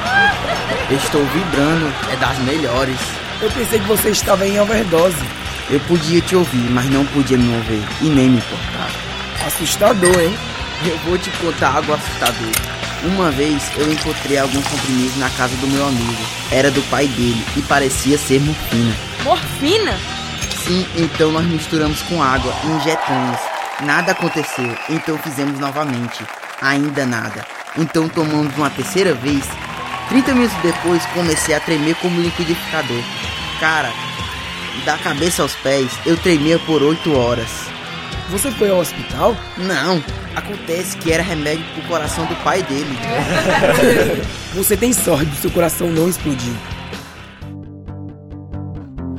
Eu 0.90 0.98
estou 0.98 1.24
vibrando, 1.24 1.86
é 2.12 2.16
das 2.18 2.38
melhores. 2.40 3.31
Eu 3.42 3.50
pensei 3.50 3.80
que 3.80 3.88
você 3.88 4.12
estava 4.12 4.46
em 4.46 4.60
overdose. 4.60 5.18
Eu 5.68 5.80
podia 5.82 6.22
te 6.22 6.36
ouvir, 6.36 6.70
mas 6.70 6.86
não 6.92 7.04
podia 7.08 7.40
me 7.40 7.56
ouvir 7.56 7.84
e 8.00 8.06
nem 8.06 8.30
me 8.30 8.38
importar. 8.38 8.92
Assustador, 9.48 10.20
hein? 10.20 10.38
Eu 10.86 10.96
vou 11.00 11.18
te 11.18 11.32
contar 11.32 11.78
algo 11.78 11.92
assustador. 11.92 12.52
Uma 13.04 13.32
vez 13.32 13.64
eu 13.78 13.92
encontrei 13.92 14.38
alguns 14.38 14.68
comprimidos 14.68 15.18
na 15.18 15.28
casa 15.32 15.56
do 15.56 15.68
meu 15.68 15.88
amigo. 15.88 16.22
Era 16.52 16.70
do 16.70 16.84
pai 16.84 17.08
dele 17.08 17.44
e 17.58 17.64
parecia 17.64 18.16
ser 18.16 18.40
morfina. 18.42 18.96
Morfina? 19.24 19.98
Sim, 20.64 20.86
então 20.96 21.32
nós 21.32 21.46
misturamos 21.46 22.00
com 22.04 22.22
água 22.22 22.54
e 22.64 22.68
injetamos. 22.68 23.40
Nada 23.84 24.12
aconteceu, 24.12 24.78
então 24.88 25.18
fizemos 25.18 25.60
novamente. 25.60 26.24
Ainda 26.62 27.08
nada. 27.08 27.44
Então 27.76 28.08
tomamos 28.08 28.56
uma 28.56 28.70
terceira 28.70 29.16
vez. 29.16 29.44
30 30.10 30.34
minutos 30.36 30.58
depois 30.62 31.04
comecei 31.08 31.56
a 31.56 31.60
tremer 31.60 31.96
como 31.96 32.22
liquidificador. 32.22 33.02
Cara, 33.62 33.94
da 34.84 34.98
cabeça 34.98 35.44
aos 35.44 35.54
pés, 35.58 35.92
eu 36.04 36.18
tremia 36.18 36.58
por 36.58 36.82
8 36.82 37.16
horas. 37.16 37.48
Você 38.32 38.50
foi 38.50 38.72
ao 38.72 38.80
hospital? 38.80 39.36
Não, 39.56 40.04
acontece 40.36 40.98
que 40.98 41.12
era 41.12 41.22
remédio 41.22 41.64
pro 41.76 41.84
coração 41.84 42.26
do 42.26 42.36
pai 42.38 42.64
dele. 42.64 42.90
Você 44.56 44.76
tem 44.76 44.92
sorte 44.92 45.28
do 45.28 45.36
seu 45.36 45.52
coração 45.52 45.92
não 45.92 46.10
explodir. 46.10 46.56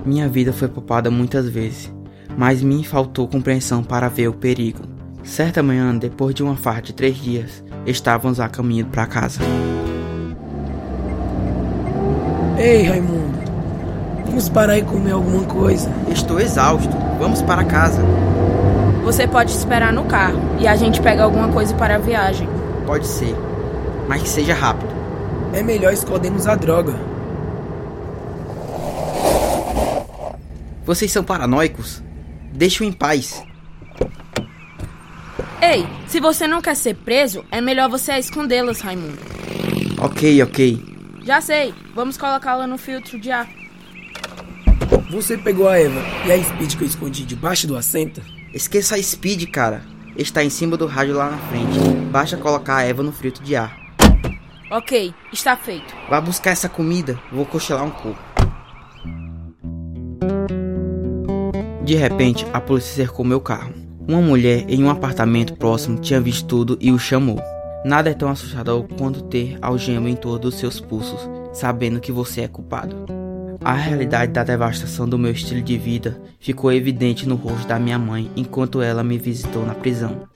Minha 0.04 0.28
vida 0.28 0.52
foi 0.52 0.66
poupada 0.66 1.08
muitas 1.08 1.48
vezes, 1.48 1.92
mas 2.36 2.64
me 2.64 2.82
faltou 2.82 3.28
compreensão 3.28 3.84
para 3.84 4.08
ver 4.08 4.26
o 4.26 4.34
perigo. 4.34 4.82
Certa 5.22 5.62
manhã, 5.62 5.96
depois 5.96 6.34
de 6.34 6.42
uma 6.42 6.56
farra 6.56 6.82
de 6.82 6.92
três 6.92 7.16
dias, 7.16 7.62
estávamos 7.86 8.40
a 8.40 8.48
caminho 8.48 8.86
para 8.86 9.06
casa. 9.06 9.40
Ei, 12.58 12.82
Raimundo. 12.82 13.31
Vamos 14.32 14.48
parar 14.48 14.78
e 14.78 14.82
comer 14.82 15.12
alguma 15.12 15.44
coisa. 15.44 15.92
Estou 16.08 16.40
exausto. 16.40 16.88
Vamos 17.18 17.42
para 17.42 17.62
casa. 17.66 18.02
Você 19.04 19.28
pode 19.28 19.50
esperar 19.50 19.92
no 19.92 20.04
carro 20.04 20.40
e 20.58 20.66
a 20.66 20.74
gente 20.74 21.02
pega 21.02 21.22
alguma 21.22 21.52
coisa 21.52 21.74
para 21.74 21.96
a 21.96 21.98
viagem. 21.98 22.48
Pode 22.86 23.06
ser, 23.06 23.36
mas 24.08 24.22
que 24.22 24.28
seja 24.30 24.54
rápido. 24.54 24.90
É 25.52 25.62
melhor 25.62 25.92
escondermos 25.92 26.46
a 26.46 26.54
droga. 26.54 26.94
Vocês 30.86 31.12
são 31.12 31.22
paranoicos? 31.22 32.02
Deixe-o 32.54 32.86
em 32.86 32.92
paz. 32.92 33.44
Ei, 35.60 35.86
se 36.06 36.20
você 36.20 36.48
não 36.48 36.62
quer 36.62 36.74
ser 36.74 36.94
preso, 36.94 37.44
é 37.50 37.60
melhor 37.60 37.90
você 37.90 38.12
escondê-las, 38.12 38.80
Raimundo. 38.80 39.18
Ok, 40.00 40.42
ok. 40.42 40.82
Já 41.22 41.42
sei, 41.42 41.74
vamos 41.94 42.16
colocá-la 42.16 42.66
no 42.66 42.78
filtro 42.78 43.20
de 43.20 43.30
ar. 43.30 43.46
Você 45.12 45.36
pegou 45.36 45.68
a 45.68 45.78
Eva 45.78 46.00
e 46.26 46.32
a 46.32 46.42
Speed 46.42 46.74
que 46.74 46.84
eu 46.84 46.88
escondi 46.88 47.26
debaixo 47.26 47.66
do 47.66 47.76
assento? 47.76 48.22
Esqueça 48.54 48.94
a 48.94 49.02
Speed, 49.02 49.44
cara. 49.50 49.82
Está 50.16 50.42
em 50.42 50.48
cima 50.48 50.74
do 50.74 50.86
rádio 50.86 51.14
lá 51.14 51.30
na 51.30 51.36
frente. 51.36 51.78
Basta 52.10 52.38
colocar 52.38 52.76
a 52.76 52.82
Eva 52.82 53.02
no 53.02 53.12
filtro 53.12 53.44
de 53.44 53.54
ar. 53.54 53.76
Ok, 54.70 55.12
está 55.30 55.54
feito. 55.54 55.94
Vá 56.08 56.18
buscar 56.18 56.52
essa 56.52 56.66
comida. 56.66 57.20
Vou 57.30 57.44
cochilar 57.44 57.84
um 57.84 57.90
pouco. 57.90 58.18
De 61.84 61.94
repente, 61.94 62.46
a 62.50 62.58
polícia 62.58 62.94
cercou 62.94 63.22
meu 63.22 63.38
carro. 63.38 63.74
Uma 64.08 64.22
mulher 64.22 64.64
em 64.66 64.82
um 64.82 64.88
apartamento 64.88 65.58
próximo 65.58 66.00
tinha 66.00 66.22
visto 66.22 66.46
tudo 66.46 66.78
e 66.80 66.90
o 66.90 66.98
chamou. 66.98 67.38
Nada 67.84 68.08
é 68.08 68.14
tão 68.14 68.30
assustador 68.30 68.88
quanto 68.96 69.24
ter 69.24 69.58
algema 69.60 70.08
em 70.08 70.16
todos 70.16 70.54
os 70.54 70.58
seus 70.58 70.80
pulsos, 70.80 71.28
sabendo 71.52 72.00
que 72.00 72.10
você 72.10 72.40
é 72.40 72.48
culpado. 72.48 73.21
A 73.64 73.74
realidade 73.74 74.32
da 74.32 74.42
devastação 74.42 75.08
do 75.08 75.16
meu 75.16 75.30
estilo 75.30 75.62
de 75.62 75.78
vida 75.78 76.20
ficou 76.40 76.72
evidente 76.72 77.28
no 77.28 77.36
rosto 77.36 77.68
da 77.68 77.78
minha 77.78 77.96
mãe 77.96 78.28
enquanto 78.34 78.82
ela 78.82 79.04
me 79.04 79.16
visitou 79.18 79.64
na 79.64 79.72
prisão. 79.72 80.28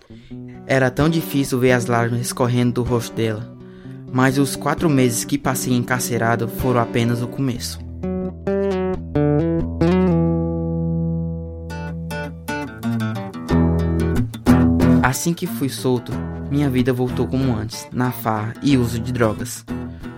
Era 0.64 0.92
tão 0.92 1.08
difícil 1.08 1.58
ver 1.58 1.72
as 1.72 1.86
lágrimas 1.86 2.20
escorrendo 2.20 2.74
do 2.74 2.82
rosto 2.84 3.16
dela, 3.16 3.56
mas 4.12 4.38
os 4.38 4.54
quatro 4.54 4.88
meses 4.88 5.24
que 5.24 5.36
passei 5.36 5.74
encarcerado 5.74 6.46
foram 6.46 6.80
apenas 6.80 7.20
o 7.20 7.26
começo. 7.26 7.80
Assim 15.02 15.34
que 15.34 15.48
fui 15.48 15.68
solto, 15.68 16.12
minha 16.48 16.70
vida 16.70 16.92
voltou 16.92 17.26
como 17.26 17.56
antes, 17.56 17.88
na 17.92 18.12
farra 18.12 18.54
e 18.62 18.76
uso 18.76 19.00
de 19.00 19.12
drogas. 19.12 19.64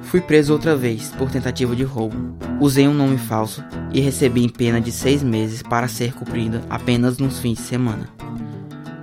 Fui 0.08 0.22
preso 0.22 0.54
outra 0.54 0.74
vez 0.74 1.10
por 1.18 1.30
tentativa 1.30 1.76
de 1.76 1.84
roubo. 1.84 2.34
Usei 2.58 2.88
um 2.88 2.94
nome 2.94 3.18
falso 3.18 3.62
e 3.92 4.00
recebi 4.00 4.50
pena 4.50 4.80
de 4.80 4.90
seis 4.90 5.22
meses 5.22 5.62
para 5.62 5.86
ser 5.86 6.14
cumprida 6.14 6.62
apenas 6.70 7.18
nos 7.18 7.38
fins 7.40 7.58
de 7.58 7.64
semana. 7.64 8.08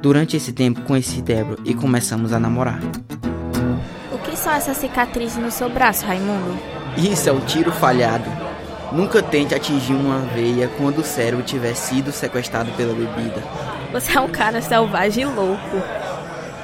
Durante 0.02 0.36
esse 0.36 0.52
tempo 0.52 0.82
conheci 0.82 1.22
Débora 1.22 1.60
e 1.64 1.76
começamos 1.76 2.34
a 2.34 2.40
namorar. 2.40 2.80
O 4.12 4.18
que 4.18 4.36
são 4.36 4.52
essas 4.52 4.78
cicatrizes 4.78 5.38
no 5.38 5.52
seu 5.52 5.70
braço, 5.70 6.08
Raimundo? 6.08 6.58
Isso 6.98 7.30
é 7.30 7.32
um 7.32 7.42
tiro 7.42 7.72
falhado. 7.72 8.26
Nunca 8.92 9.22
tente 9.22 9.54
atingir 9.54 9.94
uma 9.94 10.20
veia 10.34 10.68
quando 10.76 11.00
o 11.00 11.04
cérebro 11.04 11.46
tiver 11.46 11.76
sido 11.76 12.12
sequestrado 12.12 12.72
pela 12.72 12.96
bebida. 12.96 13.44
Você 13.92 14.18
é 14.18 14.22
um 14.22 14.30
cara 14.30 14.60
selvagem 14.60 15.24
e 15.24 15.28
louco. 15.28 15.78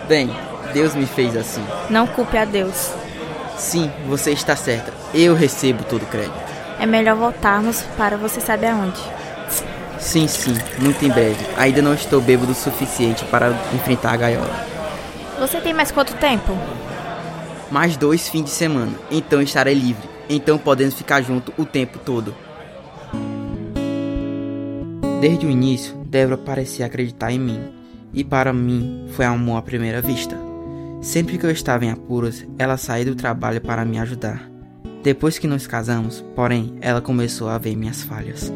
Bem, 0.07 0.31
Deus 0.73 0.95
me 0.95 1.05
fez 1.05 1.37
assim. 1.37 1.63
Não 1.91 2.07
culpe 2.07 2.37
a 2.37 2.45
Deus. 2.45 3.00
Sim, 3.57 3.91
você 4.07 4.31
está 4.31 4.55
certa. 4.55 4.93
Eu 5.13 5.35
recebo 5.35 5.83
todo 5.83 6.03
o 6.03 6.07
crédito. 6.07 6.33
É 6.79 6.85
melhor 6.85 7.15
voltarmos 7.15 7.81
para 7.95 8.17
você 8.17 8.41
saber 8.41 8.67
aonde. 8.67 8.99
Sim, 9.99 10.27
sim, 10.27 10.57
muito 10.79 11.05
em 11.05 11.09
breve. 11.09 11.45
Ainda 11.57 11.81
não 11.81 11.93
estou 11.93 12.19
bêbado 12.19 12.51
o 12.51 12.55
suficiente 12.55 13.23
para 13.25 13.49
enfrentar 13.73 14.13
a 14.13 14.17
gaiola. 14.17 14.65
Você 15.39 15.61
tem 15.61 15.73
mais 15.73 15.91
quanto 15.91 16.15
tempo? 16.15 16.57
Mais 17.69 17.95
dois 17.95 18.27
fins 18.27 18.43
de 18.45 18.49
semana, 18.49 18.91
então 19.09 19.41
estarei 19.41 19.73
livre. 19.73 20.09
Então 20.27 20.57
podemos 20.57 20.95
ficar 20.95 21.21
junto 21.21 21.53
o 21.57 21.65
tempo 21.65 21.99
todo. 21.99 22.35
Desde 25.21 25.45
o 25.45 25.49
início, 25.51 25.95
Débora 25.97 26.37
parecia 26.37 26.85
acreditar 26.85 27.31
em 27.31 27.39
mim. 27.39 27.63
E 28.11 28.23
para 28.23 28.51
mim, 28.51 29.07
foi 29.15 29.23
amor 29.23 29.57
à 29.57 29.61
primeira 29.61 30.01
vista. 30.01 30.50
Sempre 31.01 31.39
que 31.39 31.45
eu 31.45 31.49
estava 31.49 31.83
em 31.83 31.89
apuros, 31.89 32.45
ela 32.59 32.77
saía 32.77 33.05
do 33.05 33.15
trabalho 33.15 33.59
para 33.59 33.83
me 33.83 33.97
ajudar. 33.97 34.47
Depois 35.01 35.39
que 35.39 35.47
nos 35.47 35.65
casamos, 35.65 36.23
porém, 36.35 36.77
ela 36.79 37.01
começou 37.01 37.49
a 37.49 37.57
ver 37.57 37.75
minhas 37.75 38.03
falhas. 38.03 38.53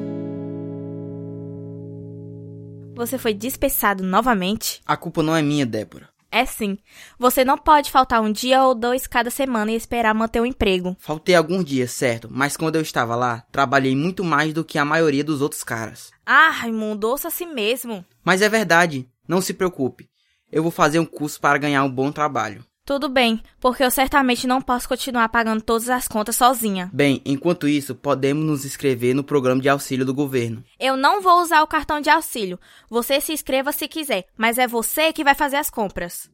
Você 2.96 3.18
foi 3.18 3.34
dispensado 3.34 4.04
novamente? 4.04 4.80
A 4.86 4.96
culpa 4.96 5.24
não 5.24 5.36
é 5.36 5.42
minha, 5.42 5.66
Débora. 5.66 6.08
É 6.32 6.46
sim. 6.46 6.78
Você 7.18 7.44
não 7.44 7.58
pode 7.58 7.90
faltar 7.90 8.22
um 8.22 8.32
dia 8.32 8.64
ou 8.64 8.76
dois 8.76 9.08
cada 9.08 9.32
semana 9.32 9.72
e 9.72 9.76
esperar 9.76 10.14
manter 10.14 10.40
o 10.40 10.46
emprego. 10.46 10.96
Faltei 11.00 11.34
alguns 11.34 11.66
dias, 11.66 11.92
certo, 11.92 12.28
mas 12.32 12.56
quando 12.56 12.76
eu 12.76 12.82
estava 12.82 13.16
lá, 13.16 13.44
trabalhei 13.52 13.96
muito 13.96 14.24
mais 14.24 14.54
do 14.54 14.64
que 14.64 14.78
a 14.78 14.86
maioria 14.86 15.24
dos 15.24 15.42
outros 15.42 15.64
caras. 15.64 16.12
Ah, 16.24 16.50
Raimundo, 16.50 17.10
ouça 17.10 17.30
a 17.30 17.32
si 17.32 17.48
mesmo. 17.48 18.06
Mas 18.24 18.44
é 18.44 18.50
verdade, 18.50 19.10
não 19.28 19.42
se 19.42 19.54
preocupe. 19.54 20.08
Eu 20.56 20.64
vou 20.64 20.72
fazer 20.72 21.00
um 21.00 21.06
curso 21.06 21.38
para 21.42 21.58
ganhar 21.58 21.84
um 21.84 21.92
bom 21.92 22.14
trabalho. 22.14 22.64
Tudo 22.86 23.10
bem, 23.10 23.42
porque 23.60 23.84
eu 23.84 23.92
certamente 23.92 24.48
não 24.48 24.62
posso 24.62 24.88
continuar 24.88 25.28
pagando 25.28 25.62
todas 25.62 25.90
as 25.90 26.08
contas 26.08 26.38
sozinha. 26.38 26.90
Bem, 26.94 27.22
enquanto 27.26 27.68
isso, 27.68 27.94
podemos 27.94 28.46
nos 28.46 28.64
inscrever 28.64 29.14
no 29.14 29.22
programa 29.22 29.62
de 29.62 29.68
auxílio 29.68 30.06
do 30.06 30.14
governo. 30.14 30.64
Eu 30.80 30.96
não 30.96 31.22
vou 31.22 31.42
usar 31.42 31.62
o 31.62 31.68
cartão 31.68 32.00
de 32.00 32.10
auxílio. 32.10 32.58
Você 32.90 33.20
se 33.20 33.34
inscreva 33.34 33.74
se 33.74 33.86
quiser, 33.86 34.28
mas 34.38 34.58
é 34.58 34.66
você 34.66 35.12
que 35.12 35.26
vai 35.26 35.36
fazer 35.36 35.58
as 35.58 35.70
compras. 35.70 36.30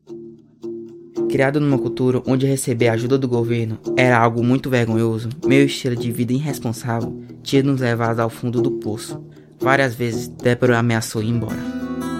Criado 1.27 1.59
numa 1.59 1.79
cultura 1.79 2.21
onde 2.27 2.45
receber 2.45 2.89
a 2.89 2.93
ajuda 2.93 3.17
do 3.17 3.27
governo 3.27 3.79
era 3.97 4.19
algo 4.19 4.43
muito 4.43 4.69
vergonhoso, 4.69 5.29
meu 5.43 5.65
estilo 5.65 5.95
de 5.95 6.11
vida 6.11 6.33
irresponsável 6.33 7.23
tinha 7.41 7.63
nos 7.63 7.81
levado 7.81 8.19
ao 8.19 8.29
fundo 8.29 8.61
do 8.61 8.69
poço. 8.69 9.19
Várias 9.59 9.95
vezes, 9.95 10.27
Débora 10.27 10.77
ameaçou 10.77 11.23
ir 11.23 11.29
embora. 11.29 12.10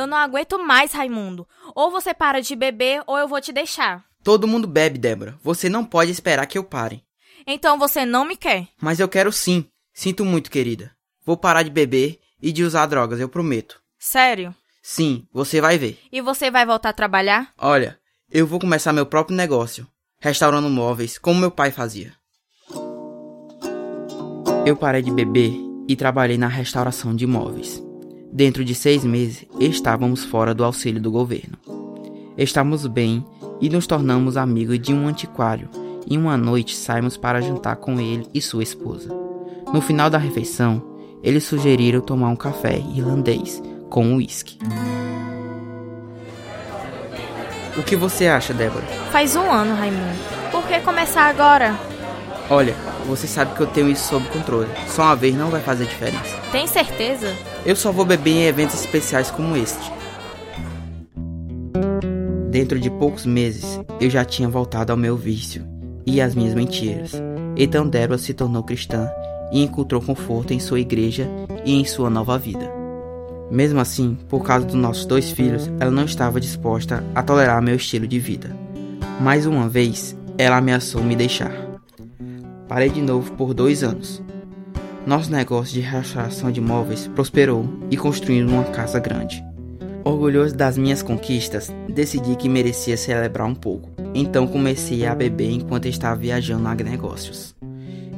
Eu 0.00 0.06
não 0.06 0.16
aguento 0.16 0.58
mais, 0.58 0.92
Raimundo. 0.92 1.46
Ou 1.74 1.90
você 1.90 2.14
para 2.14 2.40
de 2.40 2.56
beber, 2.56 3.02
ou 3.06 3.18
eu 3.18 3.28
vou 3.28 3.40
te 3.40 3.52
deixar. 3.52 4.02
Todo 4.24 4.48
mundo 4.48 4.66
bebe, 4.66 4.98
Débora. 4.98 5.38
Você 5.42 5.68
não 5.68 5.84
pode 5.84 6.10
esperar 6.10 6.46
que 6.46 6.56
eu 6.56 6.64
pare. 6.64 7.04
Então 7.46 7.78
você 7.78 8.06
não 8.06 8.24
me 8.24 8.34
quer. 8.34 8.68
Mas 8.80 8.98
eu 8.98 9.08
quero 9.08 9.30
sim. 9.30 9.66
Sinto 9.92 10.24
muito, 10.24 10.50
querida. 10.50 10.90
Vou 11.24 11.36
parar 11.36 11.62
de 11.62 11.70
beber 11.70 12.18
e 12.40 12.50
de 12.50 12.64
usar 12.64 12.86
drogas, 12.86 13.20
eu 13.20 13.28
prometo. 13.28 13.78
Sério? 13.98 14.54
Sim, 14.82 15.26
você 15.32 15.60
vai 15.60 15.76
ver. 15.76 16.00
E 16.10 16.22
você 16.22 16.50
vai 16.50 16.64
voltar 16.64 16.88
a 16.88 16.94
trabalhar? 16.94 17.52
Olha, 17.58 17.98
eu 18.30 18.46
vou 18.46 18.58
começar 18.58 18.94
meu 18.94 19.04
próprio 19.04 19.36
negócio, 19.36 19.86
restaurando 20.18 20.70
móveis, 20.70 21.18
como 21.18 21.40
meu 21.40 21.50
pai 21.50 21.70
fazia. 21.70 22.14
Eu 24.64 24.76
parei 24.76 25.02
de 25.02 25.10
beber 25.10 25.52
e 25.86 25.94
trabalhei 25.94 26.38
na 26.38 26.48
restauração 26.48 27.14
de 27.14 27.26
móveis. 27.26 27.89
Dentro 28.32 28.64
de 28.64 28.76
seis 28.76 29.04
meses, 29.04 29.44
estávamos 29.58 30.24
fora 30.24 30.54
do 30.54 30.64
auxílio 30.64 31.00
do 31.00 31.10
governo. 31.10 31.58
Estávamos 32.38 32.86
bem 32.86 33.24
e 33.60 33.68
nos 33.68 33.88
tornamos 33.88 34.36
amigos 34.36 34.78
de 34.78 34.94
um 34.94 35.08
antiquário, 35.08 35.68
e 36.06 36.16
uma 36.16 36.36
noite 36.36 36.76
saímos 36.76 37.16
para 37.16 37.40
jantar 37.40 37.76
com 37.76 38.00
ele 38.00 38.26
e 38.32 38.40
sua 38.40 38.62
esposa. 38.62 39.08
No 39.72 39.80
final 39.80 40.08
da 40.08 40.16
refeição, 40.16 40.82
eles 41.22 41.44
sugeriram 41.44 42.00
tomar 42.00 42.28
um 42.28 42.36
café 42.36 42.78
irlandês 42.94 43.60
com 43.90 44.14
uísque. 44.14 44.58
O 47.76 47.82
que 47.82 47.96
você 47.96 48.28
acha, 48.28 48.54
Débora? 48.54 48.86
Faz 49.10 49.34
um 49.34 49.50
ano, 49.50 49.74
Raimundo. 49.74 50.18
Por 50.52 50.66
que 50.66 50.78
começar 50.80 51.28
agora? 51.28 51.76
Olha, 52.48 52.74
você 53.06 53.26
sabe 53.26 53.54
que 53.54 53.60
eu 53.60 53.66
tenho 53.66 53.88
isso 53.88 54.08
sob 54.08 54.26
controle. 54.28 54.68
Só 54.88 55.02
uma 55.02 55.16
vez 55.16 55.34
não 55.34 55.50
vai 55.50 55.60
fazer 55.60 55.84
diferença. 55.84 56.36
Tem 56.50 56.66
certeza? 56.66 57.32
Eu 57.64 57.76
só 57.76 57.92
vou 57.92 58.06
beber 58.06 58.30
em 58.30 58.46
eventos 58.46 58.80
especiais 58.80 59.30
como 59.30 59.54
este. 59.54 59.92
Dentro 62.50 62.80
de 62.80 62.90
poucos 62.90 63.26
meses, 63.26 63.78
eu 64.00 64.08
já 64.08 64.24
tinha 64.24 64.48
voltado 64.48 64.92
ao 64.92 64.98
meu 64.98 65.14
vício 65.16 65.64
e 66.06 66.20
às 66.20 66.34
minhas 66.34 66.54
mentiras. 66.54 67.12
Então 67.56 67.86
Débora 67.86 68.18
se 68.18 68.32
tornou 68.32 68.62
cristã 68.62 69.10
e 69.52 69.62
encontrou 69.62 70.00
conforto 70.00 70.54
em 70.54 70.58
sua 70.58 70.80
igreja 70.80 71.28
e 71.64 71.74
em 71.74 71.84
sua 71.84 72.08
nova 72.08 72.38
vida. 72.38 72.72
Mesmo 73.50 73.78
assim, 73.78 74.16
por 74.28 74.42
causa 74.42 74.64
dos 74.64 74.76
nossos 74.76 75.04
dois 75.04 75.30
filhos, 75.30 75.70
ela 75.78 75.90
não 75.90 76.04
estava 76.04 76.40
disposta 76.40 77.04
a 77.14 77.22
tolerar 77.22 77.60
meu 77.60 77.76
estilo 77.76 78.06
de 78.06 78.18
vida. 78.18 78.56
Mais 79.20 79.44
uma 79.44 79.68
vez, 79.68 80.16
ela 80.38 80.56
ameaçou 80.56 81.02
me 81.02 81.14
deixar. 81.14 81.52
Parei 82.66 82.88
de 82.88 83.02
novo 83.02 83.32
por 83.32 83.52
dois 83.52 83.82
anos. 83.82 84.22
Nosso 85.06 85.32
negócio 85.32 85.74
de 85.74 85.80
restauração 85.80 86.52
de 86.52 86.60
móveis 86.60 87.08
prosperou 87.08 87.64
e 87.90 87.96
construímos 87.96 88.52
uma 88.52 88.64
casa 88.64 89.00
grande. 89.00 89.42
Orgulhoso 90.04 90.54
das 90.54 90.76
minhas 90.76 91.02
conquistas, 91.02 91.72
decidi 91.88 92.36
que 92.36 92.48
merecia 92.48 92.96
celebrar 92.96 93.46
um 93.46 93.54
pouco. 93.54 93.88
Então 94.14 94.46
comecei 94.46 95.06
a 95.06 95.14
beber 95.14 95.50
enquanto 95.50 95.86
estava 95.86 96.16
viajando 96.16 96.68
a 96.68 96.74
negócios. 96.74 97.54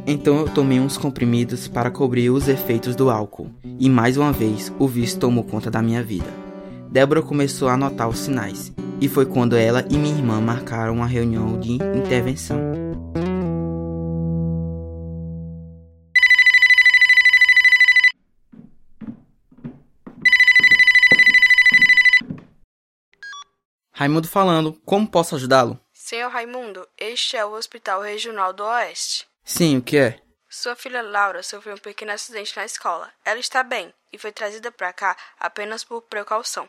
Então 0.06 0.38
eu 0.38 0.48
tomei 0.48 0.80
uns 0.80 0.96
comprimidos 0.96 1.68
para 1.68 1.90
cobrir 1.90 2.30
os 2.30 2.48
efeitos 2.48 2.96
do 2.96 3.08
álcool, 3.08 3.48
e 3.78 3.88
mais 3.88 4.16
uma 4.16 4.32
vez 4.32 4.72
o 4.78 4.88
vício 4.88 5.20
tomou 5.20 5.44
conta 5.44 5.70
da 5.70 5.80
minha 5.80 6.02
vida. 6.02 6.26
Débora 6.90 7.22
começou 7.22 7.68
a 7.68 7.76
notar 7.76 8.08
os 8.08 8.18
sinais, 8.18 8.72
e 9.00 9.08
foi 9.08 9.24
quando 9.24 9.56
ela 9.56 9.84
e 9.88 9.96
minha 9.96 10.16
irmã 10.16 10.40
marcaram 10.40 10.94
uma 10.94 11.06
reunião 11.06 11.58
de 11.58 11.74
intervenção. 11.74 12.81
Raimundo 24.02 24.26
falando, 24.26 24.72
como 24.84 25.06
posso 25.06 25.36
ajudá-lo? 25.36 25.78
Senhor 25.92 26.28
Raimundo, 26.28 26.84
este 26.98 27.36
é 27.36 27.44
o 27.44 27.52
Hospital 27.52 28.02
Regional 28.02 28.52
do 28.52 28.64
Oeste. 28.64 29.28
Sim, 29.44 29.78
o 29.78 29.82
que 29.82 29.96
é? 29.96 30.18
Sua 30.50 30.74
filha 30.74 31.00
Laura 31.02 31.40
sofreu 31.40 31.76
um 31.76 31.78
pequeno 31.78 32.10
acidente 32.10 32.56
na 32.56 32.64
escola. 32.64 33.08
Ela 33.24 33.38
está 33.38 33.62
bem 33.62 33.94
e 34.12 34.18
foi 34.18 34.32
trazida 34.32 34.72
para 34.72 34.92
cá 34.92 35.16
apenas 35.38 35.84
por 35.84 36.02
precaução. 36.02 36.68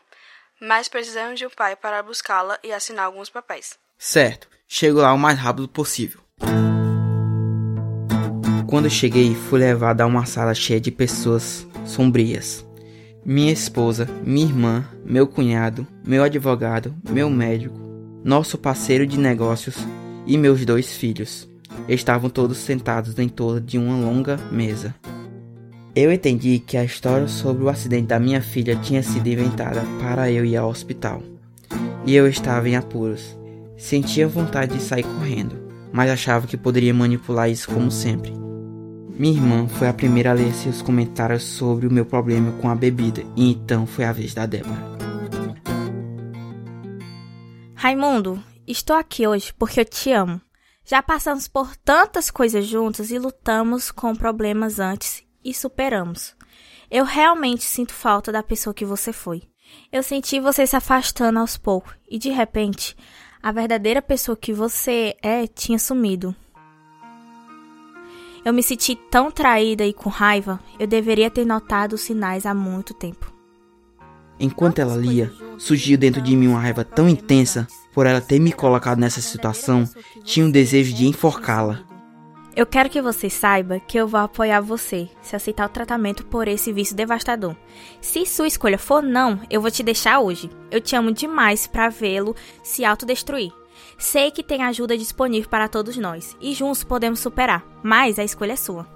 Mas 0.60 0.86
precisamos 0.86 1.40
de 1.40 1.44
um 1.44 1.50
pai 1.50 1.74
para 1.74 2.04
buscá-la 2.04 2.56
e 2.62 2.72
assinar 2.72 3.06
alguns 3.06 3.28
papéis. 3.28 3.76
Certo, 3.98 4.48
chego 4.68 5.00
lá 5.00 5.12
o 5.12 5.18
mais 5.18 5.36
rápido 5.36 5.66
possível. 5.66 6.20
Quando 8.68 8.88
cheguei, 8.88 9.34
fui 9.34 9.58
levado 9.58 10.02
a 10.02 10.06
uma 10.06 10.24
sala 10.24 10.54
cheia 10.54 10.80
de 10.80 10.92
pessoas 10.92 11.66
sombrias. 11.84 12.64
Minha 13.26 13.52
esposa, 13.52 14.06
minha 14.22 14.44
irmã, 14.44 14.84
meu 15.02 15.26
cunhado, 15.26 15.86
meu 16.06 16.22
advogado, 16.22 16.94
meu 17.08 17.30
médico, 17.30 17.74
nosso 18.22 18.58
parceiro 18.58 19.06
de 19.06 19.18
negócios 19.18 19.76
e 20.26 20.36
meus 20.36 20.62
dois 20.66 20.94
filhos 20.94 21.48
estavam 21.88 22.28
todos 22.28 22.58
sentados 22.58 23.18
em 23.18 23.26
torno 23.26 23.62
de 23.62 23.78
uma 23.78 23.96
longa 23.96 24.36
mesa. 24.52 24.94
Eu 25.96 26.12
entendi 26.12 26.58
que 26.58 26.76
a 26.76 26.84
história 26.84 27.26
sobre 27.26 27.64
o 27.64 27.70
acidente 27.70 28.08
da 28.08 28.20
minha 28.20 28.42
filha 28.42 28.76
tinha 28.76 29.02
sido 29.02 29.26
inventada 29.26 29.80
para 29.98 30.30
eu 30.30 30.44
ir 30.44 30.56
ao 30.58 30.68
hospital. 30.68 31.22
E 32.04 32.14
eu 32.14 32.28
estava 32.28 32.68
em 32.68 32.76
apuros. 32.76 33.38
Sentia 33.78 34.28
vontade 34.28 34.74
de 34.76 34.82
sair 34.82 35.02
correndo, 35.02 35.56
mas 35.90 36.10
achava 36.10 36.46
que 36.46 36.58
poderia 36.58 36.92
manipular 36.92 37.48
isso 37.48 37.70
como 37.70 37.90
sempre. 37.90 38.34
Minha 39.16 39.34
irmã 39.34 39.68
foi 39.68 39.86
a 39.86 39.94
primeira 39.94 40.30
a 40.30 40.34
ler 40.34 40.52
seus 40.52 40.82
comentários 40.82 41.44
sobre 41.44 41.86
o 41.86 41.92
meu 41.92 42.04
problema 42.04 42.50
com 42.60 42.68
a 42.68 42.74
bebida, 42.74 43.22
e 43.36 43.52
então 43.52 43.86
foi 43.86 44.04
a 44.04 44.12
vez 44.12 44.34
da 44.34 44.44
Débora. 44.44 44.94
Raimundo, 47.76 48.42
estou 48.66 48.96
aqui 48.96 49.24
hoje 49.24 49.54
porque 49.54 49.78
eu 49.78 49.84
te 49.84 50.10
amo. 50.10 50.40
Já 50.84 51.00
passamos 51.00 51.46
por 51.46 51.76
tantas 51.76 52.28
coisas 52.28 52.66
juntos 52.66 53.12
e 53.12 53.18
lutamos 53.18 53.92
com 53.92 54.16
problemas 54.16 54.80
antes 54.80 55.22
e 55.44 55.54
superamos. 55.54 56.34
Eu 56.90 57.04
realmente 57.04 57.62
sinto 57.62 57.92
falta 57.92 58.32
da 58.32 58.42
pessoa 58.42 58.74
que 58.74 58.84
você 58.84 59.12
foi. 59.12 59.42
Eu 59.92 60.02
senti 60.02 60.40
você 60.40 60.66
se 60.66 60.74
afastando 60.74 61.38
aos 61.38 61.56
poucos 61.56 61.94
e 62.10 62.18
de 62.18 62.30
repente, 62.30 62.96
a 63.40 63.52
verdadeira 63.52 64.02
pessoa 64.02 64.36
que 64.36 64.52
você 64.52 65.14
é 65.22 65.46
tinha 65.46 65.78
sumido. 65.78 66.34
Eu 68.44 68.52
me 68.52 68.62
senti 68.62 68.94
tão 68.94 69.30
traída 69.30 69.86
e 69.86 69.92
com 69.94 70.10
raiva, 70.10 70.60
eu 70.78 70.86
deveria 70.86 71.30
ter 71.30 71.46
notado 71.46 71.94
os 71.94 72.02
sinais 72.02 72.44
há 72.44 72.52
muito 72.52 72.92
tempo. 72.92 73.32
Enquanto 74.38 74.80
ela 74.80 74.96
lia, 74.96 75.32
surgiu 75.56 75.96
dentro 75.96 76.20
de 76.20 76.36
mim 76.36 76.48
uma 76.48 76.60
raiva 76.60 76.84
tão 76.84 77.08
intensa 77.08 77.66
por 77.94 78.04
ela 78.04 78.20
ter 78.20 78.38
me 78.38 78.52
colocado 78.52 78.98
nessa 78.98 79.22
situação, 79.22 79.88
tinha 80.24 80.44
um 80.44 80.50
desejo 80.50 80.92
de 80.92 81.06
enforcá-la. 81.06 81.84
Eu 82.54 82.66
quero 82.66 82.90
que 82.90 83.00
você 83.00 83.30
saiba 83.30 83.80
que 83.80 83.98
eu 83.98 84.06
vou 84.06 84.20
apoiar 84.20 84.60
você 84.60 85.08
se 85.22 85.34
aceitar 85.34 85.66
o 85.66 85.72
tratamento 85.72 86.24
por 86.26 86.46
esse 86.46 86.72
vício 86.72 86.94
devastador. 86.94 87.56
Se 88.00 88.26
sua 88.26 88.46
escolha 88.46 88.78
for 88.78 89.02
não, 89.02 89.40
eu 89.50 89.60
vou 89.60 89.70
te 89.70 89.82
deixar 89.82 90.20
hoje. 90.20 90.50
Eu 90.70 90.80
te 90.80 90.94
amo 90.94 91.10
demais 91.12 91.66
para 91.66 91.88
vê-lo 91.88 92.36
se 92.62 92.84
autodestruir. 92.84 93.50
Sei 93.98 94.30
que 94.30 94.42
tem 94.42 94.62
ajuda 94.62 94.96
disponível 94.96 95.48
para 95.48 95.68
todos 95.68 95.96
nós 95.96 96.36
e 96.40 96.52
juntos 96.54 96.84
podemos 96.84 97.20
superar, 97.20 97.64
mas 97.82 98.18
a 98.18 98.24
escolha 98.24 98.52
é 98.52 98.56
sua. 98.56 98.86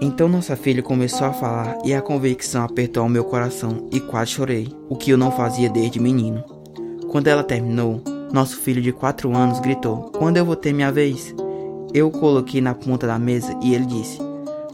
Então 0.00 0.28
nossa 0.28 0.56
filha 0.56 0.82
começou 0.82 1.26
a 1.26 1.32
falar 1.32 1.76
e 1.84 1.92
a 1.92 2.00
convicção 2.00 2.64
apertou 2.64 3.04
o 3.04 3.08
meu 3.08 3.24
coração 3.24 3.88
e 3.92 3.98
quase 3.98 4.30
chorei, 4.30 4.68
o 4.88 4.96
que 4.96 5.10
eu 5.10 5.18
não 5.18 5.32
fazia 5.32 5.68
desde 5.68 5.98
menino. 5.98 6.44
Quando 7.10 7.26
ela 7.26 7.42
terminou, 7.42 8.00
nosso 8.32 8.58
filho 8.58 8.80
de 8.80 8.92
4 8.92 9.34
anos 9.34 9.58
gritou: 9.58 10.12
Quando 10.16 10.36
eu 10.36 10.44
vou 10.44 10.54
ter 10.54 10.72
minha 10.72 10.92
vez? 10.92 11.34
Eu 11.92 12.08
o 12.08 12.10
coloquei 12.10 12.60
na 12.60 12.74
ponta 12.74 13.06
da 13.06 13.18
mesa 13.18 13.58
e 13.62 13.74
ele 13.74 13.86
disse: 13.86 14.18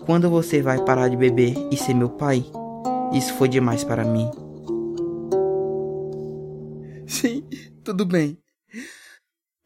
Quando 0.05 0.29
você 0.29 0.61
vai 0.61 0.85
parar 0.85 1.09
de 1.09 1.17
beber 1.17 1.55
e 1.71 1.77
ser 1.77 1.95
meu 1.95 2.11
pai? 2.11 2.45
Isso 3.13 3.33
foi 3.35 3.49
demais 3.49 3.85
para 3.85 4.05
mim. 4.05 4.29
Tudo 7.85 8.05
bem. 8.05 8.39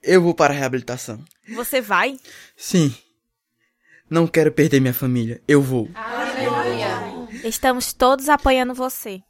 Eu 0.03 0.21
vou 0.21 0.35
para 0.35 0.53
a 0.53 0.57
reabilitação. 0.57 1.25
Você 1.55 1.81
vai? 1.81 2.19
Sim. 2.57 2.95
Não 4.11 4.27
quero 4.27 4.53
perder 4.53 4.81
minha 4.81 4.95
família. 4.95 5.41
Eu 5.47 5.63
vou. 5.63 5.89
Aleluia. 5.95 7.29
Estamos 7.45 7.93
todos 7.93 8.29
apoiando 8.29 8.75
você. 8.75 9.23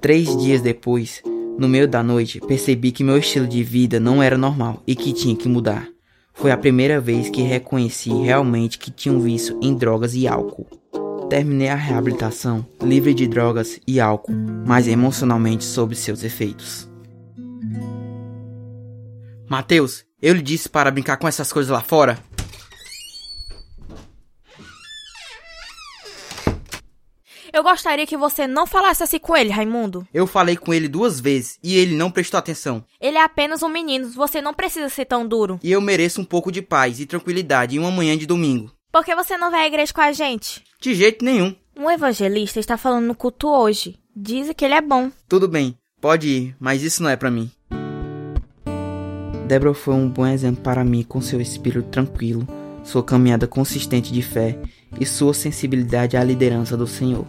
Três 0.00 0.36
dias 0.36 0.60
depois, 0.60 1.22
no 1.58 1.68
meio 1.68 1.88
da 1.88 2.02
noite, 2.02 2.40
percebi 2.40 2.92
que 2.92 3.02
meu 3.02 3.16
estilo 3.16 3.46
de 3.46 3.62
vida 3.62 3.98
não 3.98 4.22
era 4.22 4.36
normal 4.36 4.82
e 4.86 4.94
que 4.94 5.12
tinha 5.12 5.34
que 5.34 5.48
mudar. 5.48 5.88
Foi 6.34 6.50
a 6.50 6.56
primeira 6.56 7.00
vez 7.00 7.30
que 7.30 7.42
reconheci 7.42 8.10
realmente 8.10 8.78
que 8.78 8.90
tinha 8.90 9.14
um 9.14 9.20
vício 9.20 9.58
em 9.62 9.74
drogas 9.74 10.14
e 10.14 10.26
álcool. 10.26 10.66
Terminei 11.30 11.68
a 11.68 11.74
reabilitação 11.74 12.66
livre 12.82 13.14
de 13.14 13.26
drogas 13.26 13.80
e 13.86 14.00
álcool, 14.00 14.34
mas 14.66 14.86
emocionalmente 14.86 15.64
sob 15.64 15.94
seus 15.94 16.22
efeitos. 16.22 16.88
Mateus, 19.54 20.04
eu 20.20 20.34
lhe 20.34 20.42
disse 20.42 20.68
para 20.68 20.90
brincar 20.90 21.16
com 21.16 21.28
essas 21.28 21.52
coisas 21.52 21.70
lá 21.70 21.80
fora? 21.80 22.18
Eu 27.52 27.62
gostaria 27.62 28.04
que 28.04 28.16
você 28.16 28.48
não 28.48 28.66
falasse 28.66 29.04
assim 29.04 29.20
com 29.20 29.36
ele, 29.36 29.50
Raimundo. 29.50 30.04
Eu 30.12 30.26
falei 30.26 30.56
com 30.56 30.74
ele 30.74 30.88
duas 30.88 31.20
vezes 31.20 31.56
e 31.62 31.76
ele 31.76 31.94
não 31.94 32.10
prestou 32.10 32.36
atenção. 32.36 32.84
Ele 33.00 33.16
é 33.16 33.22
apenas 33.22 33.62
um 33.62 33.68
menino, 33.68 34.10
você 34.10 34.42
não 34.42 34.52
precisa 34.52 34.88
ser 34.88 35.04
tão 35.04 35.24
duro. 35.24 35.60
E 35.62 35.70
eu 35.70 35.80
mereço 35.80 36.20
um 36.20 36.24
pouco 36.24 36.50
de 36.50 36.60
paz 36.60 36.98
e 36.98 37.06
tranquilidade 37.06 37.76
em 37.76 37.78
uma 37.78 37.92
manhã 37.92 38.18
de 38.18 38.26
domingo. 38.26 38.72
Por 38.90 39.04
que 39.04 39.14
você 39.14 39.36
não 39.36 39.52
vai 39.52 39.60
à 39.60 39.66
igreja 39.68 39.94
com 39.94 40.00
a 40.00 40.10
gente? 40.10 40.64
De 40.80 40.96
jeito 40.96 41.24
nenhum. 41.24 41.54
Um 41.76 41.88
evangelista 41.88 42.58
está 42.58 42.76
falando 42.76 43.06
no 43.06 43.14
culto 43.14 43.46
hoje. 43.46 44.00
Diz 44.16 44.52
que 44.56 44.64
ele 44.64 44.74
é 44.74 44.80
bom. 44.80 45.12
Tudo 45.28 45.46
bem, 45.46 45.78
pode 46.00 46.26
ir, 46.28 46.56
mas 46.58 46.82
isso 46.82 47.04
não 47.04 47.10
é 47.10 47.14
para 47.14 47.30
mim. 47.30 47.52
Débora 49.46 49.74
foi 49.74 49.94
um 49.94 50.08
bom 50.08 50.26
exemplo 50.26 50.62
para 50.62 50.82
mim 50.82 51.02
com 51.02 51.20
seu 51.20 51.38
espírito 51.38 51.88
tranquilo, 51.90 52.48
sua 52.82 53.02
caminhada 53.02 53.46
consistente 53.46 54.10
de 54.10 54.22
fé 54.22 54.58
e 54.98 55.04
sua 55.04 55.34
sensibilidade 55.34 56.16
à 56.16 56.24
liderança 56.24 56.76
do 56.76 56.86
Senhor. 56.86 57.26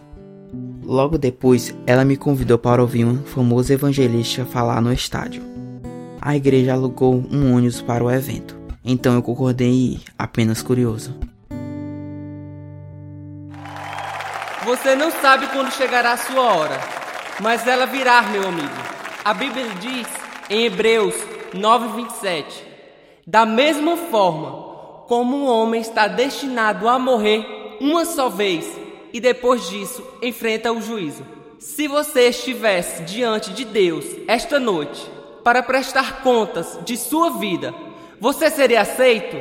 Logo 0.82 1.18
depois, 1.18 1.74
ela 1.86 2.04
me 2.04 2.16
convidou 2.16 2.56
para 2.56 2.80
ouvir 2.80 3.04
um 3.04 3.22
famoso 3.22 3.70
evangelista 3.72 4.46
falar 4.46 4.80
no 4.80 4.92
estádio. 4.92 5.42
A 6.20 6.34
igreja 6.34 6.72
alugou 6.72 7.22
um 7.30 7.54
ônibus 7.54 7.82
para 7.82 8.02
o 8.02 8.10
evento, 8.10 8.56
então 8.82 9.14
eu 9.14 9.22
concordei 9.22 9.68
em 9.68 9.92
ir, 9.92 10.00
apenas 10.18 10.62
curioso. 10.62 11.14
Você 14.64 14.96
não 14.96 15.10
sabe 15.10 15.46
quando 15.48 15.70
chegará 15.72 16.14
a 16.14 16.16
sua 16.16 16.54
hora, 16.54 16.80
mas 17.40 17.66
ela 17.66 17.84
virá, 17.84 18.22
meu 18.22 18.48
amigo. 18.48 18.74
A 19.24 19.34
Bíblia 19.34 19.66
diz 19.80 20.06
em 20.48 20.64
Hebreus 20.64 21.35
9:27, 21.56 22.62
da 23.26 23.44
mesma 23.44 23.96
forma 23.96 25.04
como 25.08 25.36
um 25.36 25.46
homem 25.46 25.80
está 25.80 26.06
destinado 26.08 26.88
a 26.88 26.98
morrer 26.98 27.76
uma 27.80 28.04
só 28.04 28.28
vez 28.28 28.68
e 29.12 29.20
depois 29.20 29.68
disso 29.68 30.02
enfrenta 30.22 30.72
o 30.72 30.80
juízo. 30.80 31.24
Se 31.58 31.88
você 31.88 32.28
estivesse 32.28 33.02
diante 33.04 33.52
de 33.52 33.64
Deus 33.64 34.04
esta 34.28 34.58
noite 34.58 35.10
para 35.42 35.62
prestar 35.62 36.22
contas 36.22 36.78
de 36.84 36.96
sua 36.96 37.30
vida, 37.30 37.74
você 38.20 38.50
seria 38.50 38.82
aceito? 38.82 39.36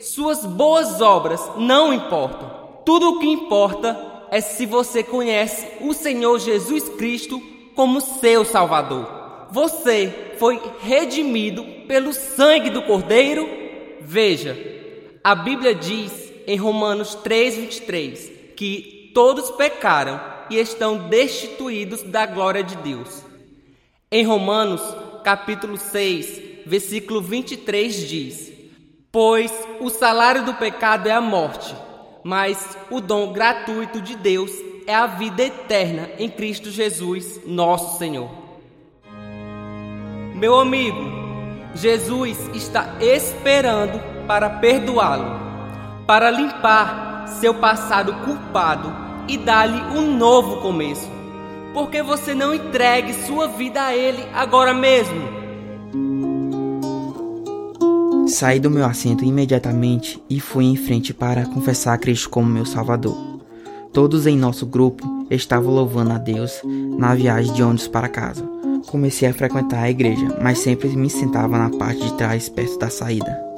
Suas 0.00 0.44
boas 0.46 1.00
obras 1.00 1.40
não 1.56 1.92
importam. 1.92 2.50
Tudo 2.84 3.10
o 3.10 3.18
que 3.18 3.26
importa 3.26 4.26
é 4.30 4.40
se 4.40 4.64
você 4.66 5.02
conhece 5.02 5.66
o 5.80 5.92
Senhor 5.92 6.38
Jesus 6.38 6.88
Cristo 6.90 7.40
como 7.74 8.00
seu 8.00 8.44
Salvador. 8.44 9.17
Você 9.50 10.34
foi 10.38 10.60
redimido 10.80 11.64
pelo 11.86 12.12
sangue 12.12 12.68
do 12.68 12.82
Cordeiro? 12.82 13.48
Veja, 14.00 14.56
a 15.24 15.34
Bíblia 15.34 15.74
diz 15.74 16.12
em 16.46 16.56
Romanos 16.56 17.14
3:23 17.14 18.30
que 18.54 19.10
todos 19.14 19.50
pecaram 19.50 20.20
e 20.50 20.56
estão 20.56 21.08
destituídos 21.08 22.02
da 22.02 22.26
glória 22.26 22.62
de 22.62 22.76
Deus. 22.76 23.22
Em 24.10 24.24
Romanos, 24.24 24.82
capítulo 25.24 25.76
6, 25.76 26.64
versículo 26.66 27.22
23 27.22 28.08
diz: 28.08 28.52
Pois 29.10 29.52
o 29.80 29.88
salário 29.88 30.44
do 30.44 30.54
pecado 30.54 31.08
é 31.08 31.12
a 31.12 31.20
morte, 31.20 31.74
mas 32.22 32.76
o 32.90 33.00
dom 33.00 33.32
gratuito 33.32 34.00
de 34.00 34.14
Deus 34.14 34.52
é 34.86 34.94
a 34.94 35.06
vida 35.06 35.42
eterna 35.42 36.10
em 36.18 36.28
Cristo 36.28 36.70
Jesus, 36.70 37.40
nosso 37.46 37.98
Senhor. 37.98 38.47
Meu 40.38 40.60
amigo, 40.60 41.00
Jesus 41.74 42.38
está 42.54 42.94
esperando 43.00 44.00
para 44.24 44.48
perdoá-lo, 44.48 46.04
para 46.06 46.30
limpar 46.30 47.26
seu 47.40 47.54
passado 47.54 48.14
culpado 48.24 48.88
e 49.26 49.36
dá-lhe 49.36 49.80
um 49.98 50.16
novo 50.16 50.58
começo. 50.60 51.10
Porque 51.74 52.04
você 52.04 52.36
não 52.36 52.54
entregue 52.54 53.12
sua 53.26 53.48
vida 53.48 53.82
a 53.82 53.96
Ele 53.96 54.24
agora 54.32 54.72
mesmo? 54.72 55.38
Saí 58.28 58.60
do 58.60 58.70
meu 58.70 58.84
assento 58.84 59.24
imediatamente 59.24 60.22
e 60.30 60.38
fui 60.38 60.66
em 60.66 60.76
frente 60.76 61.12
para 61.12 61.46
confessar 61.46 61.94
a 61.94 61.98
Cristo 61.98 62.30
como 62.30 62.48
meu 62.48 62.64
Salvador. 62.64 63.40
Todos 63.92 64.24
em 64.24 64.38
nosso 64.38 64.64
grupo 64.66 65.04
estavam 65.28 65.74
louvando 65.74 66.12
a 66.12 66.18
Deus 66.18 66.60
na 66.64 67.12
viagem 67.16 67.52
de 67.52 67.60
ônibus 67.60 67.88
para 67.88 68.08
casa. 68.08 68.58
Comecei 68.86 69.28
a 69.28 69.34
frequentar 69.34 69.82
a 69.82 69.90
igreja, 69.90 70.36
mas 70.40 70.58
sempre 70.60 70.88
me 70.88 71.10
sentava 71.10 71.58
na 71.58 71.70
parte 71.70 72.00
de 72.00 72.16
trás, 72.16 72.48
perto 72.48 72.78
da 72.78 72.88
saída. 72.88 73.48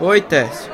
Oi, 0.00 0.20
Técio. 0.20 0.70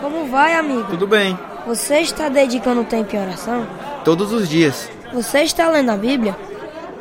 Como 0.00 0.26
vai, 0.28 0.54
amigo? 0.54 0.84
Tudo 0.84 1.06
bem. 1.06 1.38
Você 1.66 2.00
está 2.00 2.30
dedicando 2.30 2.84
tempo 2.84 3.14
em 3.14 3.20
oração? 3.20 3.66
Todos 4.02 4.32
os 4.32 4.48
dias. 4.48 4.88
Você 5.12 5.42
está 5.42 5.68
lendo 5.68 5.90
a 5.90 5.96
Bíblia? 5.96 6.34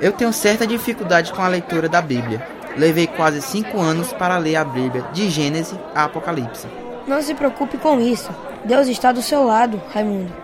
Eu 0.02 0.12
tenho 0.12 0.34
certa 0.34 0.68
dificuldade 0.68 1.32
com 1.32 1.42
a 1.42 1.48
leitura 1.48 1.88
da 1.88 2.02
Bíblia. 2.02 2.46
Levei 2.76 3.08
quase 3.08 3.42
cinco 3.42 3.80
anos 3.80 4.12
para 4.12 4.38
ler 4.38 4.58
a 4.58 4.66
Bíblia, 4.66 5.06
de 5.14 5.30
Gênesis 5.30 5.78
a 5.96 6.04
Apocalipse. 6.04 6.68
Não 7.08 7.22
se 7.22 7.34
preocupe 7.34 7.78
com 7.78 8.02
isso. 8.02 8.30
Deus 8.66 8.88
está 8.90 9.14
do 9.14 9.22
seu 9.22 9.46
lado, 9.46 9.82
Raimundo. 9.94 10.41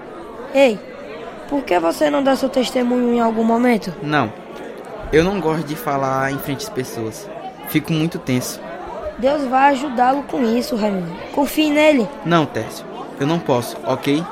Ei, 0.54 0.80
por 1.50 1.64
que 1.64 1.80
você 1.80 2.10
não 2.10 2.24
dá 2.24 2.36
seu 2.36 2.50
testemunho 2.50 3.14
em 3.14 3.20
algum 3.20 3.44
momento? 3.44 3.94
Não. 4.02 4.32
Eu 5.12 5.24
não 5.24 5.40
gosto 5.40 5.66
de 5.66 5.76
falar 5.76 6.32
em 6.32 6.38
frente 6.38 6.66
às 6.66 6.70
pessoas. 6.70 7.30
Fico 7.70 7.94
muito 7.94 8.20
tenso. 8.20 8.60
Deus 9.18 9.44
vai 9.46 9.72
ajudá-lo 9.72 10.24
com 10.24 10.44
isso, 10.44 10.76
Raimundo. 10.76 11.12
Confie 11.34 11.72
nele. 11.72 12.08
Não, 12.26 12.46
Técio. 12.46 12.86
Eu 13.20 13.26
não 13.26 13.40
posso, 13.40 13.78
ok? 13.84 14.24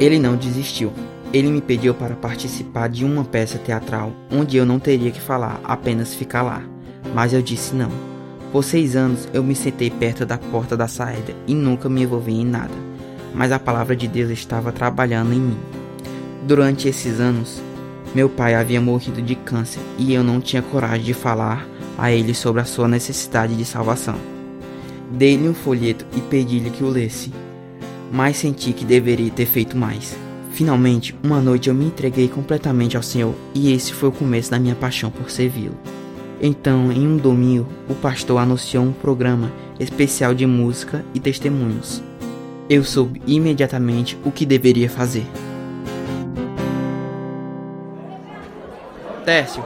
Ele 0.00 0.18
não 0.18 0.36
desistiu. 0.36 0.92
Ele 1.32 1.50
me 1.50 1.60
pediu 1.60 1.92
para 1.92 2.14
participar 2.14 2.88
de 2.88 3.04
uma 3.04 3.22
peça 3.24 3.58
teatral 3.58 4.12
onde 4.32 4.56
eu 4.56 4.64
não 4.64 4.78
teria 4.78 5.10
que 5.10 5.20
falar, 5.20 5.60
apenas 5.62 6.14
ficar 6.14 6.42
lá. 6.42 6.62
Mas 7.14 7.32
eu 7.34 7.42
disse 7.42 7.74
não. 7.74 7.90
Por 8.50 8.64
seis 8.64 8.96
anos 8.96 9.28
eu 9.34 9.42
me 9.42 9.54
sentei 9.54 9.90
perto 9.90 10.24
da 10.24 10.38
porta 10.38 10.74
da 10.74 10.88
saída 10.88 11.34
e 11.46 11.54
nunca 11.54 11.88
me 11.88 12.02
envolvi 12.02 12.32
em 12.32 12.46
nada. 12.46 12.87
Mas 13.34 13.52
a 13.52 13.58
palavra 13.58 13.94
de 13.94 14.08
Deus 14.08 14.30
estava 14.30 14.72
trabalhando 14.72 15.32
em 15.32 15.40
mim. 15.40 15.58
Durante 16.46 16.88
esses 16.88 17.20
anos, 17.20 17.62
meu 18.14 18.28
pai 18.28 18.54
havia 18.54 18.80
morrido 18.80 19.20
de 19.20 19.34
câncer 19.34 19.80
e 19.98 20.14
eu 20.14 20.24
não 20.24 20.40
tinha 20.40 20.62
coragem 20.62 21.04
de 21.04 21.14
falar 21.14 21.66
a 21.96 22.10
ele 22.10 22.34
sobre 22.34 22.60
a 22.60 22.64
sua 22.64 22.88
necessidade 22.88 23.54
de 23.54 23.64
salvação. 23.64 24.16
Dei-lhe 25.10 25.48
um 25.48 25.54
folheto 25.54 26.06
e 26.16 26.20
pedi-lhe 26.20 26.70
que 26.70 26.84
o 26.84 26.88
lesse, 26.88 27.32
mas 28.10 28.36
senti 28.36 28.72
que 28.72 28.84
deveria 28.84 29.30
ter 29.30 29.46
feito 29.46 29.76
mais. 29.76 30.16
Finalmente, 30.52 31.14
uma 31.22 31.40
noite 31.40 31.68
eu 31.68 31.74
me 31.74 31.84
entreguei 31.84 32.28
completamente 32.28 32.96
ao 32.96 33.02
Senhor 33.02 33.34
e 33.54 33.72
esse 33.72 33.92
foi 33.92 34.08
o 34.08 34.12
começo 34.12 34.50
da 34.50 34.58
minha 34.58 34.74
paixão 34.74 35.10
por 35.10 35.30
servi-lo. 35.30 35.76
Então, 36.40 36.90
em 36.92 37.06
um 37.06 37.16
domingo, 37.16 37.68
o 37.88 37.94
pastor 37.94 38.38
anunciou 38.38 38.84
um 38.84 38.92
programa 38.92 39.52
especial 39.78 40.34
de 40.34 40.46
música 40.46 41.04
e 41.14 41.20
testemunhos. 41.20 42.02
Eu 42.68 42.84
soube 42.84 43.22
imediatamente 43.26 44.18
o 44.26 44.30
que 44.30 44.44
deveria 44.44 44.90
fazer. 44.90 45.26
Tércio, 49.24 49.64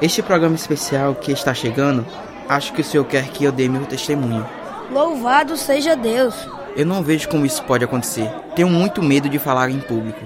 este 0.00 0.22
programa 0.22 0.54
especial 0.54 1.14
que 1.14 1.30
está 1.30 1.52
chegando, 1.52 2.06
acho 2.48 2.72
que 2.72 2.80
o 2.80 2.84
senhor 2.84 3.04
quer 3.04 3.28
que 3.28 3.44
eu 3.44 3.52
dê 3.52 3.68
meu 3.68 3.84
testemunho. 3.84 4.46
Louvado 4.90 5.58
seja 5.58 5.94
Deus! 5.94 6.34
Eu 6.74 6.86
não 6.86 7.02
vejo 7.02 7.28
como 7.28 7.44
isso 7.44 7.62
pode 7.64 7.84
acontecer. 7.84 8.30
Tenho 8.56 8.70
muito 8.70 9.02
medo 9.02 9.28
de 9.28 9.38
falar 9.38 9.68
em 9.68 9.80
público. 9.80 10.20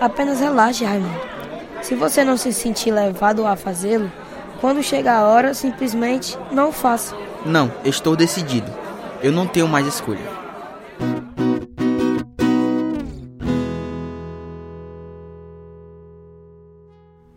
Apenas 0.00 0.38
relaxe, 0.38 0.84
Raimundo. 0.84 1.20
Se 1.82 1.96
você 1.96 2.22
não 2.22 2.36
se 2.36 2.52
sentir 2.52 2.92
levado 2.92 3.44
a 3.44 3.56
fazê-lo, 3.56 4.10
quando 4.60 4.84
chegar 4.84 5.18
a 5.18 5.26
hora, 5.26 5.52
simplesmente 5.52 6.38
não 6.52 6.70
faça. 6.70 7.16
Não, 7.44 7.72
estou 7.84 8.14
decidido. 8.14 8.70
Eu 9.20 9.32
não 9.32 9.48
tenho 9.48 9.66
mais 9.66 9.86
escolha. 9.86 10.45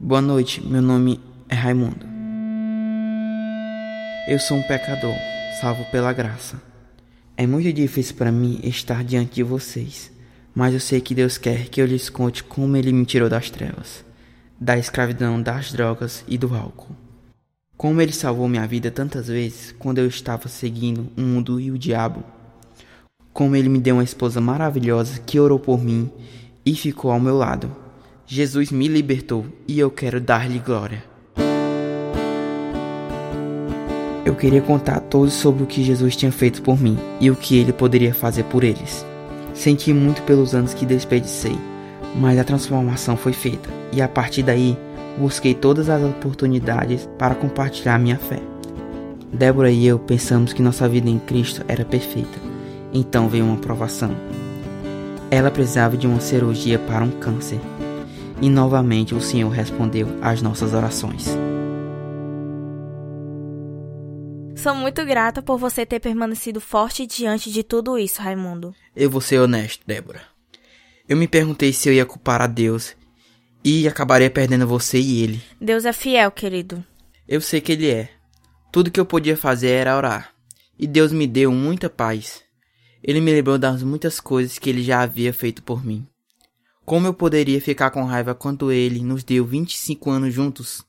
Boa 0.10 0.24
noite, 0.24 0.60
meu 0.66 0.82
nome 0.82 1.20
é 1.48 1.54
Raimundo. 1.54 2.04
Eu 4.28 4.40
sou 4.40 4.58
um 4.58 4.64
pecador, 4.64 5.14
salvo 5.62 5.86
pela 5.92 6.12
graça. 6.12 6.60
É 7.38 7.46
muito 7.46 7.72
difícil 7.72 8.16
para 8.16 8.32
mim 8.32 8.60
estar 8.64 9.04
diante 9.04 9.36
de 9.36 9.44
vocês, 9.44 10.12
mas 10.56 10.74
eu 10.74 10.80
sei 10.80 11.00
que 11.00 11.14
Deus 11.14 11.38
quer 11.38 11.70
que 11.70 11.80
eu 11.80 11.86
lhes 11.86 12.10
conte 12.10 12.44
como 12.44 12.76
Ele 12.76 12.92
me 12.92 13.06
tirou 13.06 13.30
das 13.30 13.52
trevas, 13.52 14.04
da 14.60 14.80
escravidão, 14.80 15.40
das 15.40 15.72
drogas 15.72 16.24
e 16.28 16.40
do 16.40 16.56
álcool. 16.56 16.96
Como 17.78 18.02
Ele 18.02 18.12
salvou 18.12 18.50
minha 18.50 18.66
vida 18.66 18.90
tantas 18.90 19.28
vezes 19.28 19.76
quando 19.78 20.00
eu 20.00 20.08
estava 20.08 20.48
seguindo 20.48 21.08
o 21.16 21.22
mundo 21.22 21.60
e 21.60 21.70
o 21.70 21.78
diabo. 21.78 22.24
Como 23.32 23.56
Ele 23.56 23.70
me 23.70 23.78
deu 23.78 23.98
uma 23.98 24.04
esposa 24.04 24.42
maravilhosa 24.42 25.20
que 25.20 25.40
orou 25.40 25.60
por 25.60 25.80
mim 25.80 26.10
e 26.66 26.74
ficou 26.74 27.12
ao 27.12 27.20
meu 27.20 27.38
lado. 27.38 27.89
Jesus 28.32 28.70
me 28.70 28.88
libertou 28.88 29.44
e 29.68 29.80
eu 29.80 29.90
quero 29.90 30.22
dar-lhe 30.22 30.60
glória. 30.60 31.04
Eu 34.24 34.36
queria 34.36 34.62
contar 34.62 34.98
a 34.98 35.00
todos 35.00 35.34
sobre 35.34 35.64
o 35.64 35.66
que 35.66 35.84
Jesus 35.84 36.16
tinha 36.16 36.32
feito 36.32 36.62
por 36.62 36.80
mim 36.80 36.96
e 37.20 37.32
o 37.32 37.36
que 37.36 37.58
ele 37.58 37.74
poderia 37.74 38.14
fazer 38.14 38.44
por 38.44 38.64
eles. 38.64 39.04
Senti 39.56 39.92
muito 39.92 40.22
pelos 40.22 40.54
anos 40.54 40.76
que 40.76 40.86
desperdicei, 40.86 41.58
mas 42.18 42.38
a 42.38 42.44
transformação 42.44 43.18
foi 43.18 43.34
feita 43.34 43.68
e 43.92 44.00
a 44.00 44.08
partir 44.08 44.44
daí 44.44 44.78
busquei 45.18 45.56
todas 45.56 45.90
as 45.90 46.04
oportunidades 46.04 47.10
para 47.18 47.34
compartilhar 47.34 47.98
minha 47.98 48.20
fé. 48.20 48.40
Débora 49.34 49.72
e 49.72 49.88
eu 49.88 49.98
pensamos 49.98 50.54
que 50.54 50.62
nossa 50.62 50.88
vida 50.88 51.10
em 51.10 51.18
Cristo 51.18 51.66
era 51.68 51.84
perfeita, 51.84 52.38
então 52.94 53.28
veio 53.28 53.46
uma 53.46 53.58
provação. 53.58 54.12
Ela 55.32 55.50
precisava 55.50 55.98
de 55.98 56.06
uma 56.06 56.20
cirurgia 56.20 56.78
para 56.78 57.04
um 57.04 57.10
câncer 57.10 57.60
e 58.42 58.50
novamente 58.50 59.14
o 59.14 59.22
Senhor 59.22 59.50
respondeu 59.50 60.08
às 60.22 60.42
nossas 60.42 60.74
orações. 60.74 61.28
Sou 64.56 64.76
muito 64.76 65.06
grata 65.06 65.42
por 65.42 65.58
você 65.58 65.86
ter 65.86 66.02
permanecido 66.02 66.60
forte 66.60 67.08
diante 67.08 67.50
de 67.50 67.64
tudo 67.64 67.98
isso, 67.98 68.22
Raimundo. 68.22 68.76
Eu 68.94 69.10
vou 69.10 69.22
ser 69.22 69.40
honesto, 69.40 69.84
Débora. 69.88 70.22
Eu 71.08 71.16
me 71.16 71.28
perguntei 71.28 71.72
se 71.72 71.88
eu 71.88 71.94
ia 71.94 72.06
culpar 72.06 72.42
a 72.42 72.48
Deus 72.48 72.94
e 73.64 73.88
acabaria 73.88 74.30
perdendo 74.30 74.68
você 74.68 75.00
e 75.00 75.24
ele. 75.24 75.42
Deus 75.60 75.86
é 75.86 75.94
fiel, 75.94 76.30
querido. 76.30 76.84
Eu 77.28 77.40
sei 77.40 77.62
que 77.62 77.72
ele 77.72 77.90
é. 77.90 78.10
Tudo 78.72 78.92
que 78.92 79.00
eu 79.00 79.06
podia 79.06 79.38
fazer 79.38 79.70
era 79.70 79.96
orar. 79.96 80.34
E 80.78 80.86
Deus 80.86 81.12
me 81.12 81.26
deu 81.26 81.52
muita 81.52 81.90
paz. 81.90 82.44
Ele 83.02 83.22
me 83.22 83.32
lembrou 83.32 83.58
das 83.58 83.82
muitas 83.82 84.20
coisas 84.20 84.60
que 84.60 84.70
ele 84.70 84.84
já 84.84 85.02
havia 85.02 85.34
feito 85.34 85.64
por 85.64 85.86
mim. 85.86 86.06
Como 86.90 87.06
eu 87.06 87.14
poderia 87.14 87.62
ficar 87.62 87.92
com 87.92 88.04
raiva 88.04 88.34
quando 88.34 88.72
ele 88.72 89.04
nos 89.04 89.24
deu 89.24 89.46
25 89.46 90.10
anos 90.10 90.34
juntos? 90.34 90.84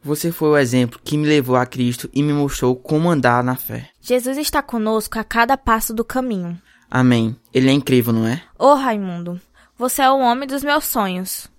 Você 0.00 0.30
foi 0.30 0.50
o 0.50 0.56
exemplo 0.56 1.00
que 1.02 1.18
me 1.18 1.26
levou 1.26 1.56
a 1.56 1.66
Cristo 1.66 2.08
e 2.14 2.22
me 2.22 2.32
mostrou 2.32 2.76
como 2.76 3.10
andar 3.10 3.42
na 3.42 3.56
fé. 3.56 3.90
Jesus 4.00 4.38
está 4.38 4.62
conosco 4.62 5.18
a 5.18 5.24
cada 5.24 5.56
passo 5.56 5.92
do 5.92 6.04
caminho. 6.04 6.56
Amém. 6.88 7.34
Ele 7.52 7.68
é 7.68 7.72
incrível, 7.72 8.12
não 8.12 8.24
é? 8.24 8.42
Ô 8.56 8.66
oh, 8.66 8.74
Raimundo, 8.74 9.40
você 9.76 10.02
é 10.02 10.08
o 10.08 10.20
homem 10.20 10.46
dos 10.46 10.62
meus 10.62 10.84
sonhos. 10.84 11.50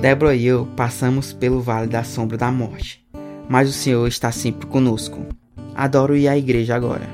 Débora 0.00 0.36
e 0.36 0.46
eu 0.46 0.66
passamos 0.76 1.32
pelo 1.32 1.60
vale 1.60 1.88
da 1.88 2.04
sombra 2.04 2.38
da 2.38 2.52
morte, 2.52 3.04
mas 3.48 3.68
o 3.68 3.72
Senhor 3.72 4.06
está 4.06 4.30
sempre 4.30 4.68
conosco. 4.68 5.26
Adoro 5.74 6.16
ir 6.16 6.28
à 6.28 6.38
igreja 6.38 6.76
agora. 6.76 7.10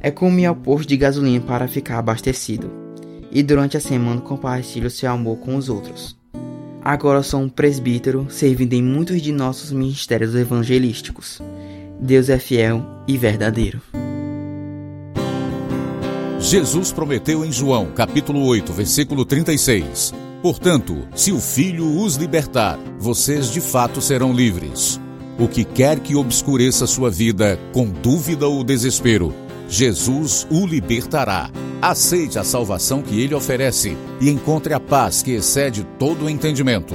É 0.00 0.10
como 0.10 0.38
ir 0.38 0.46
ao 0.46 0.56
posto 0.56 0.88
de 0.88 0.96
gasolina 0.96 1.44
para 1.44 1.68
ficar 1.68 1.98
abastecido. 1.98 2.81
E 3.32 3.42
durante 3.42 3.76
a 3.76 3.80
semana 3.80 4.20
compartilho 4.20 4.90
seu 4.90 5.10
amor 5.10 5.38
com 5.38 5.56
os 5.56 5.68
outros. 5.68 6.14
Agora 6.84 7.22
sou 7.22 7.40
um 7.40 7.48
presbítero 7.48 8.26
servindo 8.28 8.74
em 8.74 8.82
muitos 8.82 9.22
de 9.22 9.32
nossos 9.32 9.72
ministérios 9.72 10.34
evangelísticos. 10.34 11.40
Deus 11.98 12.28
é 12.28 12.38
fiel 12.38 12.84
e 13.08 13.16
verdadeiro. 13.16 13.80
Jesus 16.40 16.90
prometeu 16.90 17.44
em 17.44 17.52
João, 17.52 17.86
capítulo 17.92 18.44
8, 18.44 18.72
versículo 18.72 19.24
36: 19.24 20.12
Portanto, 20.42 21.06
se 21.14 21.30
o 21.30 21.38
Filho 21.38 22.02
os 22.02 22.16
libertar, 22.16 22.76
vocês 22.98 23.50
de 23.50 23.60
fato 23.60 24.00
serão 24.00 24.32
livres. 24.32 25.00
O 25.38 25.46
que 25.46 25.64
quer 25.64 26.00
que 26.00 26.16
obscureça 26.16 26.84
sua 26.86 27.10
vida 27.10 27.58
com 27.72 27.86
dúvida 27.86 28.48
ou 28.48 28.64
desespero, 28.64 29.32
Jesus 29.68 30.46
o 30.50 30.66
libertará. 30.66 31.50
Aceite 31.80 32.38
a 32.38 32.44
salvação 32.44 33.00
que 33.02 33.20
ele 33.20 33.34
oferece 33.34 33.96
e 34.20 34.30
encontre 34.30 34.74
a 34.74 34.80
paz 34.80 35.22
que 35.22 35.32
excede 35.32 35.84
todo 35.98 36.26
o 36.26 36.30
entendimento. 36.30 36.94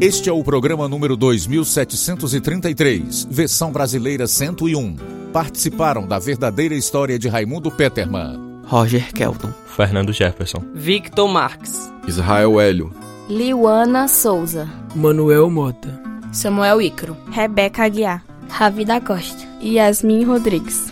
Este 0.00 0.30
é 0.30 0.32
o 0.32 0.42
programa 0.42 0.88
número 0.88 1.14
2733, 1.14 3.28
versão 3.30 3.70
brasileira 3.70 4.26
101. 4.26 4.96
Participaram 5.30 6.06
da 6.06 6.18
verdadeira 6.18 6.74
história 6.74 7.18
de 7.18 7.28
Raimundo 7.28 7.70
Peterman, 7.70 8.62
Roger 8.64 9.12
Kelton, 9.12 9.52
Fernando 9.66 10.10
Jefferson, 10.10 10.64
Victor 10.72 11.28
Marx, 11.28 11.92
Israel 12.08 12.58
Hélio, 12.58 12.90
Liuana 13.28 14.08
Souza, 14.08 14.66
Manuel 14.96 15.50
Mota, 15.50 16.00
Samuel 16.32 16.80
Icro, 16.80 17.14
Rebeca 17.30 17.84
Aguiar, 17.84 18.24
Ravi 18.48 18.86
da 18.86 19.02
Costa, 19.02 19.46
Yasmin 19.62 20.24
Rodrigues. 20.24 20.90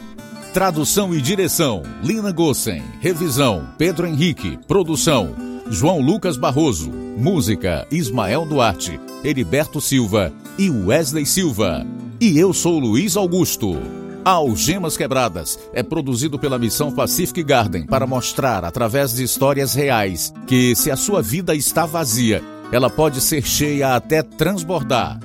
Tradução 0.52 1.14
e 1.14 1.22
direção: 1.22 1.82
Lina 2.02 2.30
Gossen. 2.30 2.82
Revisão: 3.00 3.66
Pedro 3.78 4.06
Henrique. 4.06 4.58
Produção: 4.68 5.47
João 5.70 6.00
Lucas 6.00 6.36
Barroso. 6.36 6.90
Música: 6.90 7.86
Ismael 7.90 8.46
Duarte, 8.46 8.98
Heriberto 9.22 9.80
Silva 9.80 10.32
e 10.58 10.70
Wesley 10.70 11.26
Silva. 11.26 11.86
E 12.20 12.38
eu 12.38 12.52
sou 12.54 12.78
Luiz 12.78 13.16
Augusto. 13.16 13.76
Algemas 14.24 14.96
Quebradas 14.96 15.58
é 15.72 15.82
produzido 15.82 16.38
pela 16.38 16.58
Missão 16.58 16.90
Pacific 16.90 17.42
Garden 17.42 17.86
para 17.86 18.06
mostrar, 18.06 18.64
através 18.64 19.14
de 19.14 19.22
histórias 19.22 19.74
reais, 19.74 20.32
que 20.46 20.74
se 20.74 20.90
a 20.90 20.96
sua 20.96 21.22
vida 21.22 21.54
está 21.54 21.86
vazia, 21.86 22.42
ela 22.72 22.90
pode 22.90 23.20
ser 23.20 23.46
cheia 23.46 23.94
até 23.94 24.22
transbordar. 24.22 25.20